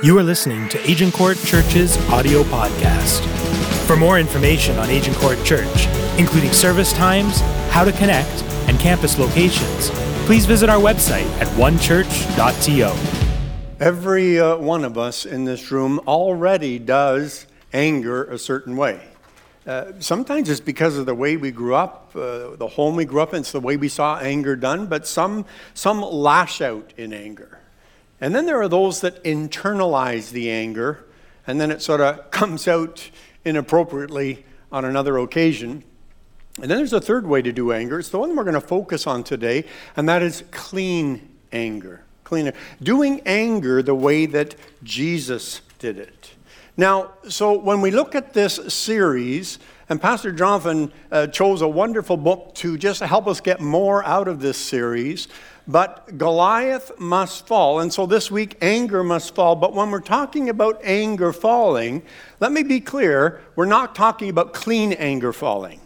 You 0.00 0.16
are 0.16 0.22
listening 0.22 0.68
to 0.68 0.78
Agincourt 0.88 1.38
Church's 1.38 1.96
audio 2.08 2.44
podcast. 2.44 3.26
For 3.84 3.96
more 3.96 4.20
information 4.20 4.78
on 4.78 4.90
Agincourt 4.90 5.44
Church, 5.44 5.88
including 6.18 6.52
service 6.52 6.92
times, 6.92 7.40
how 7.70 7.82
to 7.82 7.90
connect, 7.90 8.44
and 8.68 8.78
campus 8.78 9.18
locations, 9.18 9.90
please 10.24 10.46
visit 10.46 10.68
our 10.68 10.78
website 10.78 11.26
at 11.40 11.48
onechurch.to. 11.56 13.84
Every 13.84 14.38
uh, 14.38 14.58
one 14.58 14.84
of 14.84 14.96
us 14.96 15.26
in 15.26 15.44
this 15.44 15.72
room 15.72 15.98
already 16.06 16.78
does 16.78 17.48
anger 17.72 18.22
a 18.22 18.38
certain 18.38 18.76
way. 18.76 19.00
Uh, 19.66 19.94
sometimes 19.98 20.48
it's 20.48 20.60
because 20.60 20.96
of 20.96 21.06
the 21.06 21.14
way 21.14 21.36
we 21.36 21.50
grew 21.50 21.74
up, 21.74 22.12
uh, 22.14 22.54
the 22.54 22.68
home 22.68 22.94
we 22.94 23.04
grew 23.04 23.20
up 23.20 23.34
in, 23.34 23.40
it's 23.40 23.50
the 23.50 23.58
way 23.58 23.76
we 23.76 23.88
saw 23.88 24.20
anger 24.20 24.54
done, 24.54 24.86
but 24.86 25.08
some, 25.08 25.44
some 25.74 26.00
lash 26.00 26.60
out 26.60 26.92
in 26.96 27.12
anger. 27.12 27.57
And 28.20 28.34
then 28.34 28.46
there 28.46 28.60
are 28.60 28.68
those 28.68 29.00
that 29.00 29.22
internalize 29.24 30.30
the 30.30 30.50
anger, 30.50 31.04
and 31.46 31.60
then 31.60 31.70
it 31.70 31.82
sort 31.82 32.00
of 32.00 32.30
comes 32.30 32.66
out 32.66 33.10
inappropriately 33.44 34.44
on 34.70 34.84
another 34.84 35.18
occasion. 35.18 35.84
And 36.60 36.70
then 36.70 36.78
there's 36.78 36.92
a 36.92 37.00
third 37.00 37.26
way 37.26 37.40
to 37.42 37.52
do 37.52 37.72
anger. 37.72 37.98
It's 37.98 38.08
the 38.08 38.18
one 38.18 38.34
we're 38.34 38.44
going 38.44 38.54
to 38.54 38.60
focus 38.60 39.06
on 39.06 39.22
today, 39.22 39.64
and 39.96 40.08
that 40.08 40.22
is 40.22 40.42
clean 40.50 41.36
anger. 41.52 42.04
Clean, 42.24 42.52
doing 42.82 43.22
anger 43.24 43.82
the 43.82 43.94
way 43.94 44.26
that 44.26 44.56
Jesus 44.82 45.62
did 45.78 45.98
it. 45.98 46.32
Now, 46.76 47.12
so 47.28 47.58
when 47.58 47.80
we 47.80 47.90
look 47.90 48.14
at 48.14 48.34
this 48.34 48.60
series, 48.72 49.58
and 49.88 50.00
Pastor 50.00 50.32
Jonathan 50.32 50.92
uh, 51.10 51.28
chose 51.28 51.62
a 51.62 51.68
wonderful 51.68 52.16
book 52.16 52.54
to 52.56 52.76
just 52.76 53.00
help 53.00 53.26
us 53.26 53.40
get 53.40 53.60
more 53.60 54.04
out 54.04 54.28
of 54.28 54.40
this 54.40 54.58
series. 54.58 55.28
But 55.68 56.16
Goliath 56.16 56.98
must 56.98 57.46
fall. 57.46 57.80
And 57.80 57.92
so 57.92 58.06
this 58.06 58.30
week, 58.30 58.56
anger 58.62 59.04
must 59.04 59.34
fall. 59.34 59.54
But 59.54 59.74
when 59.74 59.90
we're 59.90 60.00
talking 60.00 60.48
about 60.48 60.80
anger 60.82 61.30
falling, 61.30 62.02
let 62.40 62.52
me 62.52 62.62
be 62.62 62.80
clear 62.80 63.42
we're 63.54 63.66
not 63.66 63.94
talking 63.94 64.30
about 64.30 64.54
clean 64.54 64.94
anger 64.94 65.30
falling. 65.30 65.82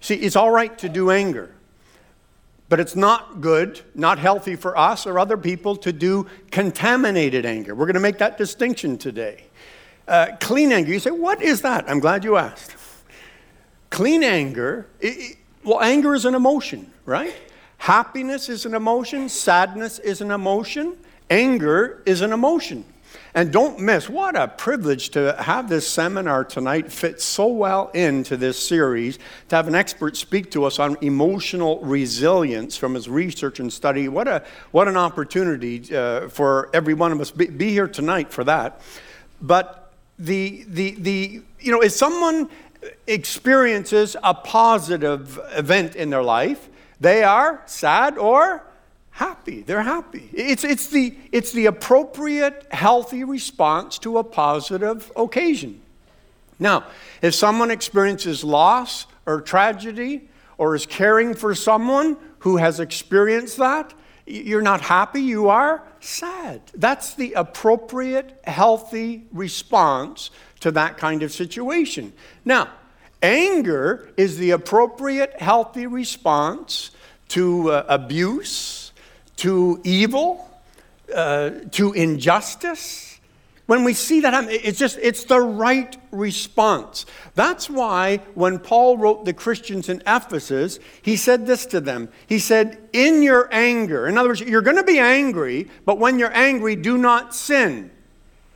See, 0.00 0.16
it's 0.16 0.34
all 0.34 0.50
right 0.50 0.76
to 0.78 0.88
do 0.88 1.12
anger, 1.12 1.54
but 2.68 2.80
it's 2.80 2.96
not 2.96 3.40
good, 3.40 3.80
not 3.94 4.18
healthy 4.18 4.56
for 4.56 4.76
us 4.76 5.06
or 5.06 5.20
other 5.20 5.36
people 5.36 5.76
to 5.76 5.92
do 5.92 6.26
contaminated 6.50 7.46
anger. 7.46 7.76
We're 7.76 7.86
going 7.86 7.94
to 7.94 8.00
make 8.00 8.18
that 8.18 8.36
distinction 8.36 8.98
today. 8.98 9.44
Uh, 10.08 10.36
clean 10.40 10.72
anger, 10.72 10.92
you 10.92 10.98
say, 10.98 11.12
what 11.12 11.40
is 11.40 11.62
that? 11.62 11.88
I'm 11.88 12.00
glad 12.00 12.24
you 12.24 12.36
asked. 12.36 12.74
Clean 13.90 14.24
anger, 14.24 14.88
it, 14.98 15.36
well, 15.62 15.80
anger 15.80 16.12
is 16.12 16.24
an 16.24 16.34
emotion, 16.34 16.90
right? 17.06 17.34
Happiness 17.82 18.48
is 18.48 18.64
an 18.64 18.74
emotion, 18.74 19.28
sadness 19.28 19.98
is 19.98 20.20
an 20.20 20.30
emotion, 20.30 20.96
anger 21.28 22.00
is 22.06 22.20
an 22.20 22.32
emotion. 22.32 22.84
And 23.34 23.52
don't 23.52 23.80
miss, 23.80 24.08
what 24.08 24.36
a 24.36 24.46
privilege 24.46 25.08
to 25.10 25.34
have 25.36 25.68
this 25.68 25.88
seminar 25.88 26.44
tonight 26.44 26.92
fit 26.92 27.20
so 27.20 27.48
well 27.48 27.88
into 27.88 28.36
this 28.36 28.56
series, 28.68 29.18
to 29.48 29.56
have 29.56 29.66
an 29.66 29.74
expert 29.74 30.16
speak 30.16 30.52
to 30.52 30.64
us 30.64 30.78
on 30.78 30.96
emotional 31.00 31.80
resilience 31.80 32.76
from 32.76 32.94
his 32.94 33.08
research 33.08 33.58
and 33.58 33.72
study. 33.72 34.06
What, 34.06 34.28
a, 34.28 34.44
what 34.70 34.86
an 34.86 34.96
opportunity 34.96 35.82
uh, 35.92 36.28
for 36.28 36.70
every 36.72 36.94
one 36.94 37.10
of 37.10 37.20
us. 37.20 37.32
Be, 37.32 37.46
be 37.48 37.70
here 37.70 37.88
tonight 37.88 38.32
for 38.32 38.44
that. 38.44 38.80
But 39.40 39.92
the, 40.20 40.64
the, 40.68 40.92
the, 41.00 41.42
you 41.58 41.72
know, 41.72 41.80
if 41.80 41.90
someone 41.90 42.48
experiences 43.08 44.14
a 44.22 44.34
positive 44.34 45.40
event 45.56 45.96
in 45.96 46.10
their 46.10 46.22
life, 46.22 46.68
they 47.02 47.24
are 47.24 47.62
sad 47.66 48.16
or 48.16 48.64
happy. 49.10 49.62
They're 49.62 49.82
happy. 49.82 50.30
It's, 50.32 50.62
it's, 50.62 50.86
the, 50.86 51.14
it's 51.32 51.50
the 51.52 51.66
appropriate, 51.66 52.66
healthy 52.70 53.24
response 53.24 53.98
to 53.98 54.18
a 54.18 54.24
positive 54.24 55.10
occasion. 55.16 55.80
Now, 56.60 56.84
if 57.20 57.34
someone 57.34 57.72
experiences 57.72 58.44
loss 58.44 59.06
or 59.26 59.40
tragedy 59.40 60.28
or 60.58 60.76
is 60.76 60.86
caring 60.86 61.34
for 61.34 61.56
someone 61.56 62.16
who 62.38 62.58
has 62.58 62.78
experienced 62.78 63.56
that, 63.56 63.92
you're 64.24 64.62
not 64.62 64.80
happy, 64.80 65.22
you 65.22 65.48
are 65.48 65.82
sad. 65.98 66.62
That's 66.72 67.14
the 67.14 67.32
appropriate, 67.32 68.40
healthy 68.44 69.24
response 69.32 70.30
to 70.60 70.70
that 70.70 70.98
kind 70.98 71.24
of 71.24 71.32
situation. 71.32 72.12
Now, 72.44 72.68
Anger 73.22 74.12
is 74.16 74.36
the 74.36 74.50
appropriate, 74.50 75.40
healthy 75.40 75.86
response 75.86 76.90
to 77.28 77.70
uh, 77.70 77.86
abuse, 77.88 78.92
to 79.36 79.80
evil, 79.84 80.50
uh, 81.14 81.50
to 81.70 81.92
injustice. 81.92 83.20
When 83.66 83.84
we 83.84 83.94
see 83.94 84.20
that 84.20 84.34
it's 84.50 84.78
just, 84.78 84.98
it's 85.00 85.24
the 85.24 85.40
right 85.40 85.96
response. 86.10 87.06
That's 87.36 87.70
why 87.70 88.18
when 88.34 88.58
Paul 88.58 88.98
wrote 88.98 89.24
the 89.24 89.32
Christians 89.32 89.88
in 89.88 90.02
Ephesus, 90.06 90.80
he 91.00 91.16
said 91.16 91.46
this 91.46 91.64
to 91.66 91.80
them. 91.80 92.08
He 92.26 92.40
said, 92.40 92.88
In 92.92 93.22
your 93.22 93.48
anger, 93.52 94.08
in 94.08 94.18
other 94.18 94.30
words, 94.30 94.40
you're 94.40 94.62
going 94.62 94.76
to 94.76 94.82
be 94.82 94.98
angry, 94.98 95.70
but 95.84 95.98
when 95.98 96.18
you're 96.18 96.36
angry, 96.36 96.74
do 96.74 96.98
not 96.98 97.34
sin. 97.34 97.92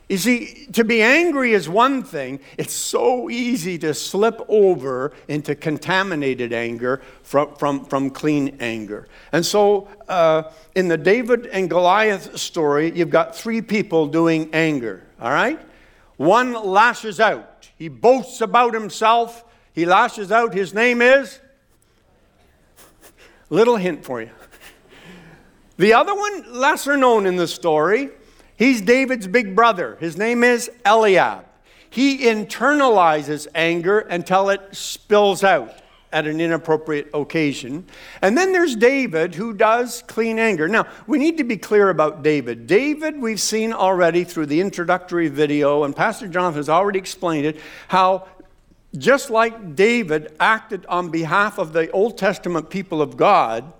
You 0.09 0.17
see, 0.17 0.67
to 0.71 0.85
be 0.85 1.01
angry 1.01 1.51
is 1.51 1.67
one 1.67 2.01
thing. 2.01 2.39
It's 2.57 2.73
so 2.73 3.29
easy 3.29 3.77
to 3.79 3.93
slip 3.93 4.39
over 4.47 5.11
into 5.27 5.53
contaminated 5.53 6.53
anger 6.53 7.01
from, 7.23 7.53
from, 7.55 7.83
from 7.83 8.09
clean 8.11 8.55
anger. 8.61 9.09
And 9.33 9.45
so, 9.45 9.89
uh, 10.07 10.43
in 10.75 10.87
the 10.87 10.97
David 10.97 11.47
and 11.47 11.69
Goliath 11.69 12.37
story, 12.39 12.91
you've 12.95 13.09
got 13.09 13.35
three 13.35 13.61
people 13.61 14.07
doing 14.07 14.49
anger, 14.53 15.03
all 15.19 15.31
right? 15.31 15.59
One 16.15 16.53
lashes 16.53 17.19
out, 17.19 17.69
he 17.75 17.89
boasts 17.89 18.39
about 18.39 18.73
himself, 18.73 19.43
he 19.73 19.85
lashes 19.85 20.31
out. 20.31 20.55
His 20.55 20.73
name 20.73 21.03
is? 21.03 21.39
Little 23.49 23.75
hint 23.75 24.03
for 24.03 24.21
you. 24.21 24.31
The 25.77 25.93
other 25.93 26.15
one, 26.15 26.59
lesser 26.59 26.97
known 26.97 27.27
in 27.27 27.35
the 27.35 27.47
story, 27.47 28.09
He's 28.57 28.81
David's 28.81 29.27
big 29.27 29.55
brother. 29.55 29.97
His 29.99 30.17
name 30.17 30.43
is 30.43 30.69
Eliab. 30.83 31.45
He 31.89 32.25
internalizes 32.25 33.47
anger 33.55 33.99
until 33.99 34.49
it 34.49 34.75
spills 34.75 35.43
out 35.43 35.73
at 36.11 36.25
an 36.25 36.41
inappropriate 36.41 37.09
occasion. 37.13 37.85
And 38.21 38.37
then 38.37 38.53
there's 38.53 38.75
David, 38.75 39.35
who 39.35 39.53
does 39.53 40.03
clean 40.07 40.39
anger. 40.39 40.67
Now, 40.67 40.87
we 41.05 41.17
need 41.17 41.37
to 41.37 41.43
be 41.43 41.57
clear 41.57 41.89
about 41.89 42.23
David. 42.23 42.65
David, 42.65 43.21
we've 43.21 43.41
seen 43.41 43.73
already 43.73 44.23
through 44.23 44.47
the 44.47 44.59
introductory 44.59 45.27
video, 45.27 45.83
and 45.83 45.95
Pastor 45.95 46.27
Jonathan 46.27 46.59
has 46.59 46.69
already 46.69 46.97
explained 46.97 47.45
it, 47.45 47.59
how 47.89 48.27
just 48.97 49.29
like 49.29 49.75
David 49.75 50.33
acted 50.39 50.85
on 50.87 51.09
behalf 51.09 51.57
of 51.57 51.73
the 51.73 51.91
Old 51.91 52.17
Testament 52.17 52.69
people 52.69 53.01
of 53.01 53.17
God, 53.17 53.71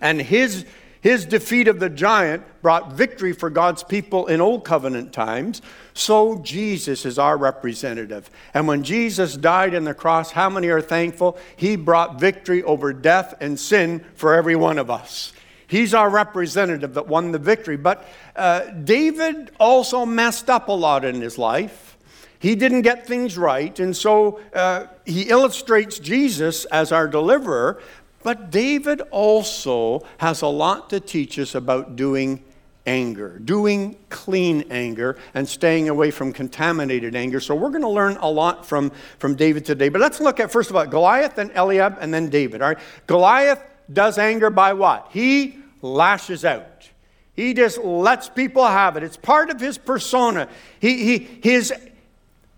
and 0.00 0.22
his 0.22 0.64
his 1.02 1.26
defeat 1.26 1.66
of 1.66 1.80
the 1.80 1.90
giant 1.90 2.44
brought 2.62 2.92
victory 2.92 3.32
for 3.32 3.50
God's 3.50 3.82
people 3.82 4.28
in 4.28 4.40
Old 4.40 4.64
Covenant 4.64 5.12
times. 5.12 5.60
So 5.94 6.38
Jesus 6.38 7.04
is 7.04 7.18
our 7.18 7.36
representative. 7.36 8.30
And 8.54 8.68
when 8.68 8.84
Jesus 8.84 9.36
died 9.36 9.74
on 9.74 9.82
the 9.82 9.94
cross, 9.94 10.30
how 10.30 10.48
many 10.48 10.68
are 10.68 10.80
thankful? 10.80 11.36
He 11.56 11.74
brought 11.74 12.20
victory 12.20 12.62
over 12.62 12.92
death 12.92 13.34
and 13.40 13.58
sin 13.58 14.04
for 14.14 14.32
every 14.32 14.54
one 14.54 14.78
of 14.78 14.90
us. 14.90 15.32
He's 15.66 15.92
our 15.92 16.08
representative 16.08 16.94
that 16.94 17.08
won 17.08 17.32
the 17.32 17.38
victory. 17.38 17.76
But 17.76 18.06
uh, 18.36 18.66
David 18.70 19.50
also 19.58 20.06
messed 20.06 20.48
up 20.48 20.68
a 20.68 20.72
lot 20.72 21.04
in 21.04 21.20
his 21.20 21.36
life. 21.36 21.96
He 22.38 22.54
didn't 22.56 22.82
get 22.82 23.06
things 23.06 23.38
right. 23.38 23.78
And 23.80 23.96
so 23.96 24.40
uh, 24.52 24.86
he 25.06 25.22
illustrates 25.22 25.98
Jesus 25.98 26.64
as 26.66 26.92
our 26.92 27.08
deliverer. 27.08 27.80
But 28.22 28.50
David 28.50 29.00
also 29.10 30.06
has 30.18 30.42
a 30.42 30.48
lot 30.48 30.90
to 30.90 31.00
teach 31.00 31.38
us 31.38 31.54
about 31.54 31.96
doing 31.96 32.42
anger, 32.86 33.38
doing 33.38 33.96
clean 34.08 34.64
anger, 34.70 35.16
and 35.34 35.48
staying 35.48 35.88
away 35.88 36.10
from 36.10 36.32
contaminated 36.32 37.14
anger. 37.14 37.40
So 37.40 37.54
we're 37.54 37.70
going 37.70 37.82
to 37.82 37.88
learn 37.88 38.16
a 38.16 38.28
lot 38.28 38.66
from, 38.66 38.90
from 39.18 39.34
David 39.34 39.64
today. 39.64 39.88
But 39.88 40.00
let's 40.00 40.20
look 40.20 40.40
at 40.40 40.50
first 40.50 40.70
of 40.70 40.76
all 40.76 40.86
Goliath, 40.86 41.36
then 41.36 41.50
Eliab, 41.54 41.98
and 42.00 42.12
then 42.12 42.28
David. 42.28 42.62
All 42.62 42.68
right. 42.68 42.78
Goliath 43.06 43.62
does 43.92 44.18
anger 44.18 44.50
by 44.50 44.72
what? 44.72 45.08
He 45.10 45.58
lashes 45.80 46.44
out. 46.44 46.88
He 47.34 47.54
just 47.54 47.78
lets 47.78 48.28
people 48.28 48.66
have 48.66 48.96
it. 48.96 49.02
It's 49.02 49.16
part 49.16 49.50
of 49.50 49.60
his 49.60 49.78
persona. 49.78 50.48
He, 50.80 51.04
he, 51.04 51.18
his, 51.42 51.72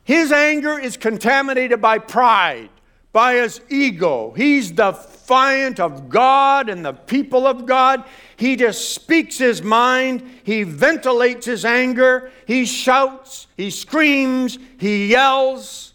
his 0.02 0.32
anger 0.32 0.78
is 0.78 0.96
contaminated 0.96 1.80
by 1.80 1.98
pride, 1.98 2.70
by 3.14 3.34
his 3.34 3.60
ego. 3.70 4.34
He's 4.36 4.72
defiant 4.72 5.78
of 5.78 6.10
God 6.10 6.68
and 6.68 6.84
the 6.84 6.92
people 6.92 7.46
of 7.46 7.64
God. 7.64 8.04
He 8.36 8.56
just 8.56 8.92
speaks 8.92 9.38
his 9.38 9.62
mind, 9.62 10.28
he 10.42 10.64
ventilates 10.64 11.46
his 11.46 11.64
anger, 11.64 12.32
he 12.44 12.66
shouts, 12.66 13.46
he 13.56 13.70
screams, 13.70 14.58
he 14.78 15.06
yells. 15.06 15.93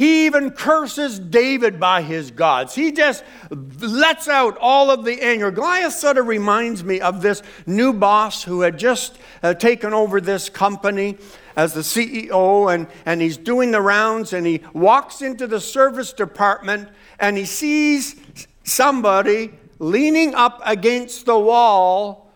He 0.00 0.24
even 0.24 0.52
curses 0.52 1.18
David 1.18 1.78
by 1.78 2.00
his 2.00 2.30
gods. 2.30 2.74
He 2.74 2.90
just 2.90 3.22
lets 3.50 4.28
out 4.28 4.56
all 4.56 4.90
of 4.90 5.04
the 5.04 5.20
anger. 5.20 5.50
Goliath 5.50 5.92
sort 5.92 6.16
of 6.16 6.26
reminds 6.26 6.82
me 6.82 7.02
of 7.02 7.20
this 7.20 7.42
new 7.66 7.92
boss 7.92 8.42
who 8.42 8.62
had 8.62 8.78
just 8.78 9.18
uh, 9.42 9.52
taken 9.52 9.92
over 9.92 10.18
this 10.18 10.48
company 10.48 11.18
as 11.54 11.74
the 11.74 11.82
CEO, 11.82 12.74
and, 12.74 12.86
and 13.04 13.20
he's 13.20 13.36
doing 13.36 13.72
the 13.72 13.82
rounds, 13.82 14.32
and 14.32 14.46
he 14.46 14.62
walks 14.72 15.20
into 15.20 15.46
the 15.46 15.60
service 15.60 16.14
department 16.14 16.88
and 17.18 17.36
he 17.36 17.44
sees 17.44 18.16
somebody 18.64 19.52
leaning 19.80 20.34
up 20.34 20.62
against 20.64 21.26
the 21.26 21.38
wall, 21.38 22.32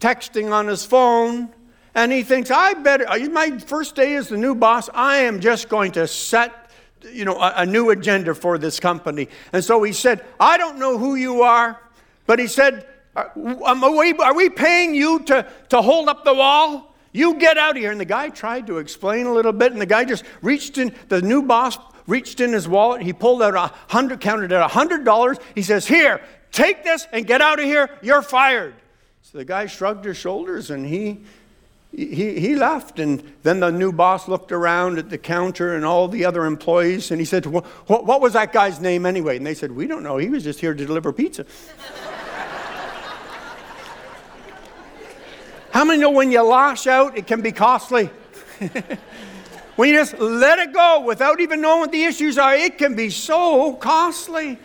texting 0.00 0.50
on 0.50 0.66
his 0.66 0.84
phone. 0.84 1.48
And 1.94 2.10
he 2.10 2.24
thinks, 2.24 2.50
I 2.50 2.74
better, 2.74 3.06
my 3.30 3.56
first 3.58 3.94
day 3.94 4.16
as 4.16 4.30
the 4.30 4.36
new 4.36 4.56
boss, 4.56 4.90
I 4.92 5.18
am 5.18 5.38
just 5.38 5.68
going 5.68 5.92
to 5.92 6.08
set 6.08 6.63
you 7.12 7.24
know, 7.24 7.36
a, 7.36 7.54
a 7.58 7.66
new 7.66 7.90
agenda 7.90 8.34
for 8.34 8.58
this 8.58 8.80
company. 8.80 9.28
And 9.52 9.64
so 9.64 9.82
he 9.82 9.92
said, 9.92 10.24
I 10.38 10.58
don't 10.58 10.78
know 10.78 10.98
who 10.98 11.14
you 11.14 11.42
are, 11.42 11.80
but 12.26 12.38
he 12.38 12.46
said, 12.46 12.86
uh, 13.16 13.24
um, 13.36 13.84
are, 13.84 13.96
we, 13.96 14.12
are 14.14 14.34
we 14.34 14.50
paying 14.50 14.94
you 14.94 15.20
to, 15.24 15.46
to 15.68 15.82
hold 15.82 16.08
up 16.08 16.24
the 16.24 16.34
wall? 16.34 16.94
You 17.12 17.34
get 17.34 17.58
out 17.58 17.76
of 17.76 17.82
here. 17.82 17.92
And 17.92 18.00
the 18.00 18.04
guy 18.04 18.28
tried 18.28 18.66
to 18.66 18.78
explain 18.78 19.26
a 19.26 19.32
little 19.32 19.52
bit, 19.52 19.72
and 19.72 19.80
the 19.80 19.86
guy 19.86 20.04
just 20.04 20.24
reached 20.42 20.78
in, 20.78 20.94
the 21.08 21.22
new 21.22 21.42
boss 21.42 21.78
reached 22.06 22.40
in 22.40 22.52
his 22.52 22.68
wallet. 22.68 23.02
He 23.02 23.12
pulled 23.12 23.42
out 23.42 23.54
a 23.54 23.72
hundred, 23.92 24.20
counted 24.20 24.52
at 24.52 24.60
a 24.60 24.68
hundred 24.68 25.04
dollars. 25.04 25.38
He 25.54 25.62
says, 25.62 25.86
Here, 25.86 26.20
take 26.52 26.84
this 26.84 27.06
and 27.12 27.26
get 27.26 27.40
out 27.40 27.58
of 27.58 27.64
here. 27.64 27.88
You're 28.02 28.22
fired. 28.22 28.74
So 29.22 29.38
the 29.38 29.44
guy 29.44 29.66
shrugged 29.66 30.04
his 30.04 30.16
shoulders 30.16 30.70
and 30.70 30.84
he 30.84 31.22
he, 31.96 32.40
he 32.40 32.54
left. 32.54 32.98
And 32.98 33.22
then 33.42 33.60
the 33.60 33.70
new 33.70 33.92
boss 33.92 34.26
looked 34.28 34.52
around 34.52 34.98
at 34.98 35.10
the 35.10 35.18
counter 35.18 35.74
and 35.74 35.84
all 35.84 36.08
the 36.08 36.24
other 36.24 36.44
employees 36.44 37.10
and 37.10 37.20
he 37.20 37.24
said, 37.24 37.46
what, 37.46 37.64
what 37.86 38.20
was 38.20 38.32
that 38.32 38.52
guy's 38.52 38.80
name 38.80 39.06
anyway? 39.06 39.36
And 39.36 39.46
they 39.46 39.54
said, 39.54 39.72
We 39.72 39.86
don't 39.86 40.02
know. 40.02 40.16
He 40.16 40.28
was 40.28 40.44
just 40.44 40.60
here 40.60 40.74
to 40.74 40.86
deliver 40.86 41.12
pizza. 41.12 41.46
How 45.70 45.84
many 45.84 46.00
know 46.00 46.10
when 46.10 46.30
you 46.30 46.42
lash 46.42 46.86
out, 46.86 47.18
it 47.18 47.26
can 47.26 47.42
be 47.42 47.50
costly? 47.50 48.06
when 49.76 49.88
you 49.88 49.96
just 49.96 50.16
let 50.18 50.60
it 50.60 50.72
go 50.72 51.00
without 51.00 51.40
even 51.40 51.60
knowing 51.60 51.80
what 51.80 51.90
the 51.90 52.04
issues 52.04 52.38
are, 52.38 52.54
it 52.54 52.78
can 52.78 52.94
be 52.94 53.10
so 53.10 53.74
costly. 53.74 54.56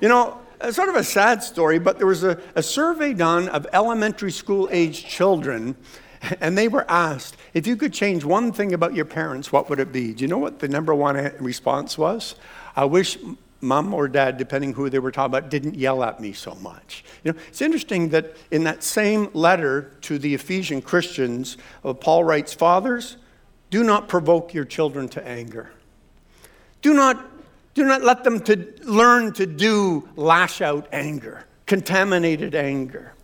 You 0.00 0.08
know, 0.08 0.38
uh, 0.60 0.70
sort 0.70 0.88
of 0.88 0.94
a 0.94 1.02
sad 1.02 1.42
story, 1.42 1.80
but 1.80 1.98
there 1.98 2.06
was 2.06 2.22
a, 2.22 2.40
a 2.54 2.62
survey 2.62 3.12
done 3.12 3.48
of 3.48 3.66
elementary 3.72 4.30
school 4.30 4.68
age 4.70 5.04
children 5.04 5.74
and 6.40 6.56
they 6.56 6.68
were 6.68 6.88
asked, 6.90 7.36
if 7.54 7.66
you 7.66 7.76
could 7.76 7.92
change 7.92 8.24
one 8.24 8.52
thing 8.52 8.72
about 8.72 8.94
your 8.94 9.04
parents, 9.04 9.52
what 9.52 9.68
would 9.68 9.80
it 9.80 9.92
be? 9.92 10.12
Do 10.12 10.22
you 10.22 10.28
know 10.28 10.38
what 10.38 10.58
the 10.58 10.68
number 10.68 10.94
one 10.94 11.16
response 11.38 11.98
was? 11.98 12.34
I 12.76 12.84
wish 12.84 13.18
mom 13.60 13.94
or 13.94 14.08
dad, 14.08 14.38
depending 14.38 14.72
who 14.74 14.90
they 14.90 14.98
were 14.98 15.12
talking 15.12 15.36
about, 15.36 15.48
didn't 15.48 15.76
yell 15.76 16.02
at 16.02 16.20
me 16.20 16.32
so 16.32 16.54
much. 16.56 17.04
You 17.22 17.32
know, 17.32 17.38
it's 17.48 17.62
interesting 17.62 18.08
that 18.08 18.36
in 18.50 18.64
that 18.64 18.82
same 18.82 19.28
letter 19.34 19.92
to 20.02 20.18
the 20.18 20.34
Ephesian 20.34 20.82
Christians, 20.82 21.56
uh, 21.84 21.92
Paul 21.92 22.24
writes, 22.24 22.52
Fathers, 22.52 23.16
do 23.70 23.84
not 23.84 24.08
provoke 24.08 24.52
your 24.52 24.64
children 24.64 25.08
to 25.10 25.26
anger. 25.26 25.70
Do 26.82 26.92
not, 26.92 27.24
do 27.74 27.84
not 27.84 28.02
let 28.02 28.24
them 28.24 28.40
to 28.40 28.74
learn 28.82 29.32
to 29.34 29.46
do 29.46 30.08
lash 30.16 30.60
out 30.60 30.88
anger, 30.92 31.46
contaminated 31.66 32.54
anger. 32.56 33.14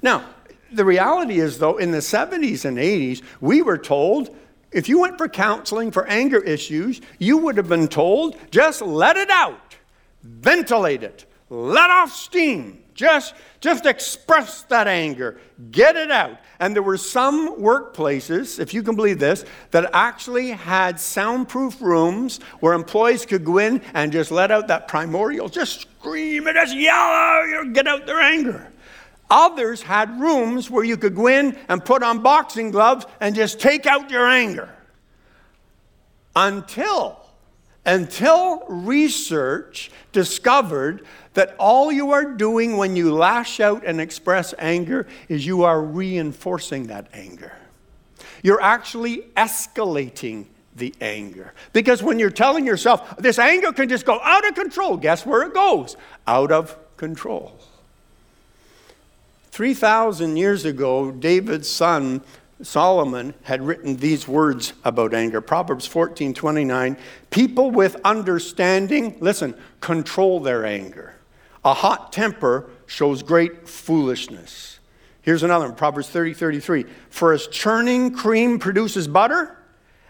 Now, 0.00 0.24
the 0.72 0.84
reality 0.84 1.40
is, 1.40 1.58
though, 1.58 1.78
in 1.78 1.90
the 1.90 1.98
70s 1.98 2.64
and 2.64 2.78
80s, 2.78 3.22
we 3.40 3.62
were 3.62 3.78
told 3.78 4.34
if 4.70 4.88
you 4.88 5.00
went 5.00 5.16
for 5.16 5.28
counseling 5.28 5.90
for 5.90 6.06
anger 6.06 6.40
issues, 6.40 7.00
you 7.18 7.38
would 7.38 7.56
have 7.56 7.68
been 7.68 7.88
told 7.88 8.36
just 8.50 8.82
let 8.82 9.16
it 9.16 9.30
out, 9.30 9.76
ventilate 10.22 11.02
it, 11.02 11.24
let 11.48 11.88
off 11.88 12.12
steam, 12.12 12.82
just, 12.92 13.34
just 13.60 13.86
express 13.86 14.62
that 14.64 14.86
anger, 14.86 15.40
get 15.70 15.96
it 15.96 16.10
out. 16.10 16.38
And 16.60 16.74
there 16.74 16.82
were 16.82 16.98
some 16.98 17.56
workplaces, 17.56 18.58
if 18.58 18.74
you 18.74 18.82
can 18.82 18.96
believe 18.96 19.18
this, 19.18 19.44
that 19.70 19.88
actually 19.94 20.50
had 20.50 21.00
soundproof 21.00 21.80
rooms 21.80 22.40
where 22.60 22.74
employees 22.74 23.24
could 23.24 23.44
go 23.44 23.58
in 23.58 23.80
and 23.94 24.12
just 24.12 24.30
let 24.30 24.50
out 24.50 24.68
that 24.68 24.88
primordial, 24.88 25.48
just 25.48 25.82
scream 25.82 26.46
and 26.46 26.56
just 26.56 26.76
yell, 26.76 27.64
get 27.72 27.86
out 27.86 28.04
their 28.04 28.20
anger. 28.20 28.70
Others 29.30 29.82
had 29.82 30.20
rooms 30.20 30.70
where 30.70 30.84
you 30.84 30.96
could 30.96 31.14
go 31.14 31.26
in 31.26 31.56
and 31.68 31.84
put 31.84 32.02
on 32.02 32.22
boxing 32.22 32.70
gloves 32.70 33.06
and 33.20 33.34
just 33.34 33.60
take 33.60 33.86
out 33.86 34.10
your 34.10 34.26
anger. 34.26 34.70
Until, 36.34 37.20
until 37.84 38.64
research 38.68 39.90
discovered 40.12 41.04
that 41.34 41.54
all 41.58 41.92
you 41.92 42.12
are 42.12 42.24
doing 42.24 42.76
when 42.76 42.96
you 42.96 43.14
lash 43.14 43.60
out 43.60 43.84
and 43.84 44.00
express 44.00 44.54
anger 44.58 45.06
is 45.28 45.44
you 45.44 45.64
are 45.64 45.82
reinforcing 45.82 46.86
that 46.86 47.08
anger. 47.12 47.52
You're 48.42 48.62
actually 48.62 49.18
escalating 49.36 50.46
the 50.74 50.94
anger. 51.00 51.54
Because 51.72 52.02
when 52.02 52.18
you're 52.18 52.30
telling 52.30 52.64
yourself, 52.64 53.16
this 53.18 53.38
anger 53.38 53.72
can 53.72 53.88
just 53.88 54.06
go 54.06 54.20
out 54.22 54.46
of 54.46 54.54
control, 54.54 54.96
guess 54.96 55.26
where 55.26 55.42
it 55.42 55.52
goes? 55.52 55.96
Out 56.26 56.52
of 56.52 56.76
control. 56.96 57.58
3,000 59.58 60.36
years 60.36 60.64
ago, 60.64 61.10
David's 61.10 61.68
son 61.68 62.22
Solomon 62.62 63.34
had 63.42 63.60
written 63.60 63.96
these 63.96 64.28
words 64.28 64.72
about 64.84 65.12
anger. 65.12 65.40
Proverbs 65.40 65.84
14 65.84 66.32
29. 66.32 66.96
People 67.30 67.72
with 67.72 67.96
understanding, 68.04 69.16
listen, 69.18 69.56
control 69.80 70.38
their 70.38 70.64
anger. 70.64 71.16
A 71.64 71.74
hot 71.74 72.12
temper 72.12 72.70
shows 72.86 73.24
great 73.24 73.68
foolishness. 73.68 74.78
Here's 75.22 75.42
another 75.42 75.66
one 75.66 75.74
Proverbs 75.74 76.08
30 76.08 76.34
33. 76.34 76.84
For 77.10 77.32
as 77.32 77.48
churning 77.48 78.14
cream 78.14 78.60
produces 78.60 79.08
butter, 79.08 79.58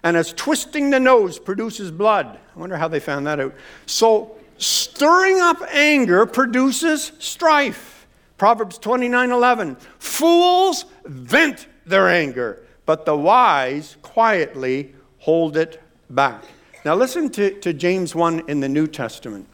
and 0.02 0.14
as 0.14 0.34
twisting 0.34 0.90
the 0.90 1.00
nose 1.00 1.38
produces 1.38 1.90
blood. 1.90 2.38
I 2.54 2.58
wonder 2.58 2.76
how 2.76 2.88
they 2.88 3.00
found 3.00 3.26
that 3.26 3.40
out. 3.40 3.54
So, 3.86 4.36
stirring 4.58 5.40
up 5.40 5.62
anger 5.72 6.26
produces 6.26 7.12
strife. 7.18 7.97
Proverbs 8.38 8.78
29 8.78 9.30
11. 9.30 9.76
Fools 9.98 10.86
vent 11.04 11.66
their 11.84 12.08
anger, 12.08 12.62
but 12.86 13.04
the 13.04 13.16
wise 13.16 13.96
quietly 14.02 14.94
hold 15.18 15.56
it 15.56 15.82
back. 16.08 16.42
Now, 16.84 16.94
listen 16.94 17.28
to, 17.30 17.58
to 17.60 17.72
James 17.72 18.14
1 18.14 18.48
in 18.48 18.60
the 18.60 18.68
New 18.68 18.86
Testament. 18.86 19.46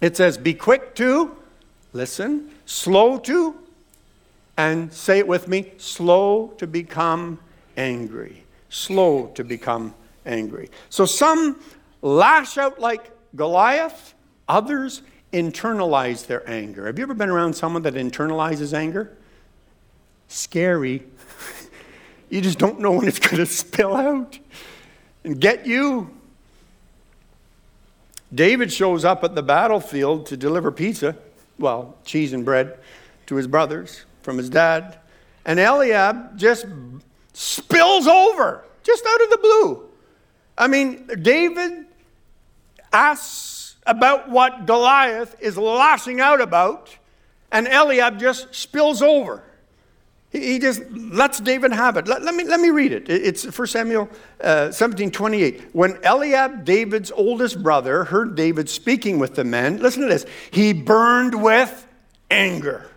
It 0.00 0.16
says, 0.16 0.38
Be 0.38 0.54
quick 0.54 0.94
to 0.96 1.36
listen, 1.92 2.50
slow 2.66 3.18
to, 3.18 3.54
and 4.56 4.92
say 4.92 5.18
it 5.18 5.28
with 5.28 5.46
me 5.46 5.72
slow 5.76 6.48
to 6.58 6.66
become 6.66 7.38
angry. 7.76 8.44
Slow 8.70 9.28
to 9.34 9.44
become 9.44 9.94
angry. 10.24 10.70
So 10.88 11.06
some 11.06 11.60
lash 12.02 12.58
out 12.58 12.80
like 12.80 13.10
Goliath, 13.36 14.14
others 14.48 15.02
internalize 15.34 16.26
their 16.26 16.48
anger. 16.48 16.86
Have 16.86 16.98
you 16.98 17.02
ever 17.02 17.14
been 17.14 17.28
around 17.28 17.54
someone 17.54 17.82
that 17.82 17.94
internalizes 17.94 18.72
anger? 18.72 19.16
Scary. 20.28 21.02
you 22.30 22.40
just 22.40 22.58
don't 22.58 22.80
know 22.80 22.92
when 22.92 23.08
it's 23.08 23.18
going 23.18 23.36
to 23.36 23.46
spill 23.46 23.94
out 23.94 24.38
and 25.24 25.40
get 25.40 25.66
you. 25.66 26.10
David 28.34 28.72
shows 28.72 29.04
up 29.04 29.22
at 29.24 29.34
the 29.34 29.42
battlefield 29.42 30.26
to 30.26 30.36
deliver 30.36 30.72
pizza, 30.72 31.16
well, 31.58 31.96
cheese 32.04 32.32
and 32.32 32.44
bread, 32.44 32.78
to 33.26 33.36
his 33.36 33.46
brothers 33.46 34.04
from 34.22 34.38
his 34.38 34.50
dad. 34.50 34.98
And 35.44 35.60
Eliab 35.60 36.36
just 36.36 36.66
spills 37.32 38.06
over, 38.06 38.64
just 38.82 39.04
out 39.06 39.22
of 39.22 39.30
the 39.30 39.38
blue. 39.38 39.88
I 40.56 40.68
mean, 40.68 41.08
David 41.20 41.86
asks 42.92 43.63
about 43.86 44.30
what 44.30 44.66
Goliath 44.66 45.36
is 45.40 45.56
lashing 45.56 46.20
out 46.20 46.40
about, 46.40 46.96
and 47.52 47.68
Eliab 47.68 48.18
just 48.18 48.54
spills 48.54 49.02
over. 49.02 49.42
He, 50.30 50.58
just 50.58 50.82
lets 50.90 51.38
David 51.38 51.72
have 51.72 51.96
it. 51.96 52.08
Let, 52.08 52.22
let, 52.22 52.34
me, 52.34 52.42
let 52.42 52.58
me 52.58 52.70
read 52.70 52.90
it. 52.90 53.08
It's 53.08 53.44
1 53.56 53.68
Samuel 53.68 54.08
uh, 54.40 54.72
17 54.72 55.12
28. 55.12 55.68
When 55.72 55.96
Eliab, 56.02 56.64
David's 56.64 57.12
oldest 57.12 57.62
brother, 57.62 58.02
heard 58.02 58.34
David 58.34 58.68
speaking 58.68 59.20
with 59.20 59.36
the 59.36 59.44
men, 59.44 59.78
listen 59.78 60.02
to 60.02 60.08
this. 60.08 60.26
He 60.50 60.72
burned 60.72 61.40
with 61.40 61.86
anger 62.32 62.90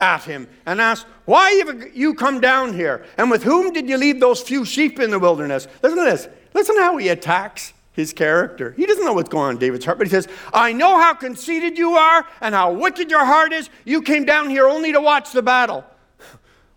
at 0.00 0.24
him 0.24 0.48
and 0.64 0.80
asked, 0.80 1.06
Why 1.26 1.50
have 1.66 1.94
you 1.94 2.14
come 2.14 2.40
down 2.40 2.72
here? 2.72 3.04
And 3.18 3.30
with 3.30 3.42
whom 3.42 3.74
did 3.74 3.86
you 3.86 3.98
leave 3.98 4.18
those 4.18 4.40
few 4.40 4.64
sheep 4.64 4.98
in 4.98 5.10
the 5.10 5.18
wilderness? 5.18 5.68
Listen 5.82 5.98
to 5.98 6.10
this. 6.10 6.26
Listen 6.54 6.76
to 6.76 6.82
how 6.82 6.96
he 6.96 7.08
attacks 7.08 7.74
his 7.98 8.12
character. 8.12 8.72
He 8.76 8.86
doesn't 8.86 9.04
know 9.04 9.12
what's 9.12 9.28
going 9.28 9.46
on 9.46 9.50
in 9.54 9.58
David's 9.58 9.84
heart, 9.84 9.98
but 9.98 10.06
he 10.06 10.10
says, 10.10 10.28
I 10.54 10.72
know 10.72 11.00
how 11.00 11.14
conceited 11.14 11.76
you 11.76 11.94
are 11.94 12.24
and 12.40 12.54
how 12.54 12.72
wicked 12.72 13.10
your 13.10 13.24
heart 13.24 13.52
is. 13.52 13.68
You 13.84 14.02
came 14.02 14.24
down 14.24 14.48
here 14.48 14.68
only 14.68 14.92
to 14.92 15.00
watch 15.00 15.32
the 15.32 15.42
battle. 15.42 15.84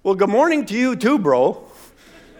Well, 0.03 0.15
good 0.15 0.29
morning 0.29 0.65
to 0.65 0.73
you 0.73 0.95
too, 0.95 1.19
bro. 1.19 1.63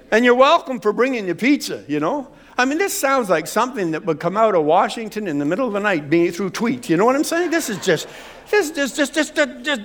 And 0.09 0.25
you're 0.25 0.33
welcome 0.33 0.79
for 0.79 0.91
bringing 0.91 1.27
the 1.27 1.35
pizza, 1.35 1.85
you 1.87 1.99
know. 1.99 2.27
I 2.57 2.65
mean, 2.65 2.77
this 2.77 2.97
sounds 2.97 3.29
like 3.29 3.47
something 3.47 3.91
that 3.91 4.05
would 4.05 4.19
come 4.19 4.37
out 4.37 4.55
of 4.55 4.65
Washington 4.65 5.27
in 5.27 5.39
the 5.39 5.45
middle 5.45 5.67
of 5.67 5.73
the 5.73 5.79
night 5.79 6.09
being 6.09 6.31
through 6.31 6.51
tweets. 6.51 6.89
You 6.89 6.97
know 6.97 7.05
what 7.05 7.15
I'm 7.15 7.23
saying? 7.23 7.49
This 7.49 7.69
is 7.69 7.83
just, 7.83 8.07
this, 8.49 8.71
just, 8.71 8.95
just, 8.95 9.13
just, 9.13 9.35
just, 9.35 9.63
just 9.63 9.81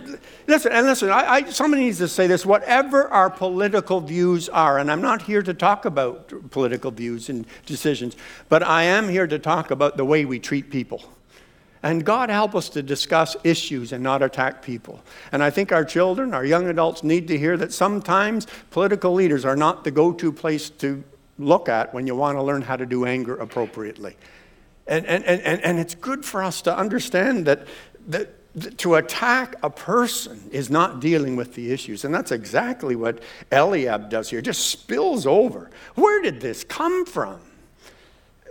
listen, 0.46 0.72
and 0.72 0.86
listen, 0.86 1.10
I, 1.10 1.26
I, 1.26 1.44
somebody 1.44 1.84
needs 1.84 1.98
to 1.98 2.08
say 2.08 2.26
this. 2.26 2.44
Whatever 2.44 3.08
our 3.08 3.30
political 3.30 4.00
views 4.00 4.48
are, 4.48 4.78
and 4.78 4.90
I'm 4.90 5.00
not 5.00 5.22
here 5.22 5.42
to 5.42 5.54
talk 5.54 5.84
about 5.84 6.50
political 6.50 6.90
views 6.90 7.28
and 7.28 7.46
decisions, 7.64 8.16
but 8.48 8.62
I 8.62 8.82
am 8.82 9.08
here 9.08 9.26
to 9.26 9.38
talk 9.38 9.70
about 9.70 9.96
the 9.96 10.04
way 10.04 10.24
we 10.24 10.38
treat 10.38 10.70
people. 10.70 11.02
And 11.82 12.04
God 12.04 12.30
help 12.30 12.56
us 12.56 12.68
to 12.70 12.82
discuss 12.82 13.36
issues 13.44 13.92
and 13.92 14.02
not 14.02 14.20
attack 14.20 14.60
people. 14.60 15.04
And 15.30 15.40
I 15.40 15.50
think 15.50 15.70
our 15.70 15.84
children, 15.84 16.34
our 16.34 16.44
young 16.44 16.66
adults 16.66 17.04
need 17.04 17.28
to 17.28 17.38
hear 17.38 17.56
that 17.58 17.72
sometimes 17.72 18.48
political 18.70 19.14
leaders 19.14 19.44
are 19.44 19.54
not 19.54 19.84
the 19.84 19.92
go 19.92 20.12
to 20.12 20.32
place 20.32 20.68
to 20.70 21.04
look 21.38 21.68
at 21.68 21.92
when 21.92 22.06
you 22.06 22.14
want 22.14 22.38
to 22.38 22.42
learn 22.42 22.62
how 22.62 22.76
to 22.76 22.86
do 22.86 23.04
anger 23.04 23.36
appropriately. 23.36 24.16
And, 24.86 25.04
and, 25.06 25.24
and, 25.24 25.60
and 25.62 25.78
it's 25.78 25.94
good 25.94 26.24
for 26.24 26.42
us 26.42 26.62
to 26.62 26.76
understand 26.76 27.46
that, 27.46 27.66
that, 28.08 28.78
to 28.78 28.94
attack 28.94 29.56
a 29.62 29.68
person 29.68 30.40
is 30.50 30.70
not 30.70 31.00
dealing 31.00 31.36
with 31.36 31.54
the 31.54 31.72
issues. 31.72 32.04
And 32.04 32.14
that's 32.14 32.32
exactly 32.32 32.96
what 32.96 33.22
Eliab 33.52 34.08
does 34.08 34.30
here. 34.30 34.40
Just 34.40 34.66
spills 34.66 35.26
over. 35.26 35.70
Where 35.94 36.22
did 36.22 36.40
this 36.40 36.64
come 36.64 37.04
from? 37.04 37.40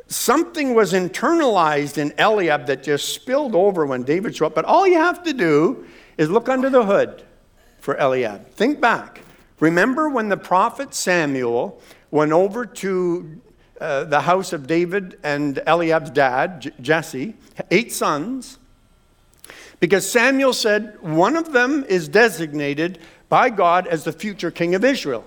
Something 0.07 0.75
was 0.75 0.93
internalized 0.93 1.97
in 1.97 2.13
Eliab 2.19 2.67
that 2.67 2.83
just 2.83 3.09
spilled 3.09 3.55
over 3.55 3.85
when 3.85 4.03
David 4.03 4.35
showed 4.35 4.47
up. 4.47 4.55
But 4.55 4.65
all 4.65 4.85
you 4.85 4.99
have 4.99 5.23
to 5.23 5.33
do 5.33 5.85
is 6.17 6.29
look 6.29 6.49
under 6.49 6.69
the 6.69 6.85
hood 6.85 7.23
for 7.79 7.95
Eliab. 7.97 8.51
Think 8.51 8.79
back. 8.79 9.21
Remember 9.59 10.09
when 10.09 10.29
the 10.29 10.37
prophet 10.37 10.93
Samuel 10.93 11.81
went 12.15 12.31
over 12.31 12.65
to 12.65 13.41
uh, 13.81 14.05
the 14.05 14.22
house 14.22 14.53
of 14.53 14.67
David 14.67 15.19
and 15.22 15.62
Eliab's 15.67 16.12
dad, 16.12 16.62
J- 16.62 16.72
Jesse, 16.79 17.36
eight 17.72 17.91
sons, 17.91 18.57
because 19.81 20.10
Samuel 20.10 20.53
said 20.53 20.98
one 21.01 21.36
of 21.36 21.51
them 21.51 21.84
is 21.89 22.07
designated 22.07 23.00
by 23.27 23.50
God 23.50 23.86
as 23.86 24.05
the 24.05 24.13
future 24.13 24.50
king 24.50 24.75
of 24.75 24.86
Israel. 24.86 25.25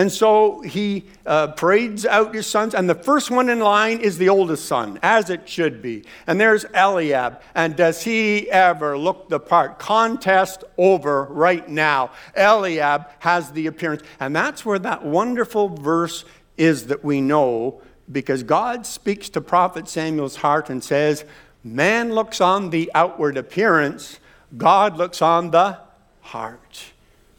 And 0.00 0.10
so 0.10 0.62
he 0.62 1.04
uh, 1.26 1.48
parades 1.48 2.06
out 2.06 2.34
his 2.34 2.46
sons, 2.46 2.74
and 2.74 2.88
the 2.88 2.94
first 2.94 3.30
one 3.30 3.50
in 3.50 3.60
line 3.60 4.00
is 4.00 4.16
the 4.16 4.30
oldest 4.30 4.64
son, 4.64 4.98
as 5.02 5.28
it 5.28 5.46
should 5.46 5.82
be. 5.82 6.04
And 6.26 6.40
there's 6.40 6.64
Eliab. 6.72 7.42
And 7.54 7.76
does 7.76 8.02
he 8.02 8.50
ever 8.50 8.96
look 8.96 9.28
the 9.28 9.38
part? 9.38 9.78
Contest 9.78 10.64
over 10.78 11.24
right 11.24 11.68
now. 11.68 12.12
Eliab 12.34 13.08
has 13.18 13.52
the 13.52 13.66
appearance. 13.66 14.00
And 14.18 14.34
that's 14.34 14.64
where 14.64 14.78
that 14.78 15.04
wonderful 15.04 15.68
verse 15.68 16.24
is 16.56 16.86
that 16.86 17.04
we 17.04 17.20
know 17.20 17.82
because 18.10 18.42
God 18.42 18.86
speaks 18.86 19.28
to 19.28 19.42
prophet 19.42 19.86
Samuel's 19.86 20.36
heart 20.36 20.70
and 20.70 20.82
says, 20.82 21.26
Man 21.62 22.14
looks 22.14 22.40
on 22.40 22.70
the 22.70 22.90
outward 22.94 23.36
appearance, 23.36 24.18
God 24.56 24.96
looks 24.96 25.20
on 25.20 25.50
the 25.50 25.78
heart. 26.22 26.92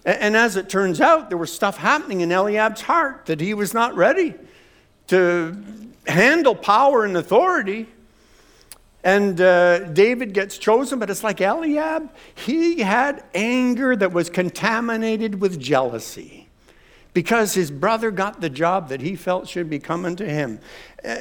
And 0.03 0.35
as 0.35 0.55
it 0.55 0.67
turns 0.67 0.99
out, 0.99 1.29
there 1.29 1.37
was 1.37 1.53
stuff 1.53 1.77
happening 1.77 2.21
in 2.21 2.31
Eliab's 2.31 2.81
heart 2.81 3.27
that 3.27 3.39
he 3.39 3.53
was 3.53 3.73
not 3.73 3.95
ready 3.95 4.33
to 5.07 5.55
handle 6.07 6.55
power 6.55 7.05
and 7.05 7.15
authority. 7.15 7.87
And 9.03 9.39
uh, 9.39 9.79
David 9.89 10.33
gets 10.33 10.57
chosen, 10.57 10.99
but 10.99 11.09
it's 11.09 11.23
like 11.23 11.41
Eliab. 11.41 12.09
He 12.33 12.79
had 12.79 13.23
anger 13.33 13.95
that 13.95 14.11
was 14.11 14.29
contaminated 14.29 15.41
with 15.41 15.59
jealousy 15.59 16.47
because 17.13 17.53
his 17.53 17.71
brother 17.71 18.11
got 18.11 18.41
the 18.41 18.49
job 18.49 18.89
that 18.89 19.01
he 19.01 19.15
felt 19.15 19.47
should 19.47 19.69
be 19.69 19.79
coming 19.79 20.15
to 20.15 20.25
him. 20.25 20.59
Uh, 21.03 21.17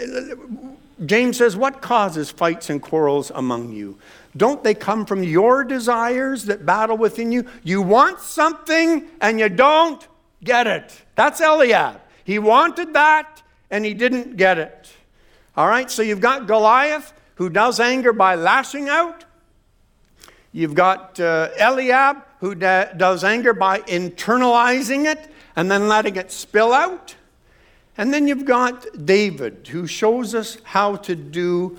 James 1.05 1.39
says, 1.39 1.57
What 1.57 1.81
causes 1.81 2.31
fights 2.31 2.71
and 2.71 2.81
quarrels 2.81 3.31
among 3.35 3.73
you? 3.73 3.99
Don't 4.37 4.63
they 4.63 4.75
come 4.75 5.07
from 5.07 5.23
your 5.23 5.65
desires 5.65 6.45
that 6.45 6.65
battle 6.65 6.97
within 6.97 7.33
you? 7.33 7.47
You 7.65 7.83
want 7.83 8.21
something 8.21 9.09
and 9.21 9.41
you 9.41 9.49
don't 9.49 10.07
get 10.45 10.67
it. 10.67 11.03
That's 11.17 11.41
Eliab. 11.41 12.01
He 12.25 12.39
wanted 12.39 12.95
that 12.95 13.43
and 13.71 13.85
he 13.85 13.95
didn't 13.95 14.37
get 14.37 14.59
it. 14.59 14.93
All 15.57 15.67
right, 15.67 15.91
so 15.91 16.03
you've 16.03 16.21
got 16.21 16.47
Goliath 16.47 17.13
who 17.35 17.49
does 17.49 17.81
anger 17.81 18.13
by 18.13 18.35
lashing 18.37 18.89
out. 18.89 19.25
You've 20.53 20.75
got 20.75 21.19
uh, 21.19 21.51
Eliab 21.59 22.19
who 22.39 22.55
da- 22.55 22.93
does 22.93 23.25
anger 23.25 23.53
by 23.53 23.81
internalizing 23.81 25.11
it 25.11 25.31
and 25.57 25.71
then 25.71 25.89
letting 25.89 26.17
it 26.17 26.31
spill 26.31 26.73
out. 26.73 27.17
And 27.99 28.15
then 28.15 28.29
you've 28.29 28.45
got 28.45 28.87
David 29.05 29.69
who 29.69 29.87
shows 29.87 30.35
us 30.35 30.59
how 30.65 30.97
to 30.97 31.15
do 31.15 31.79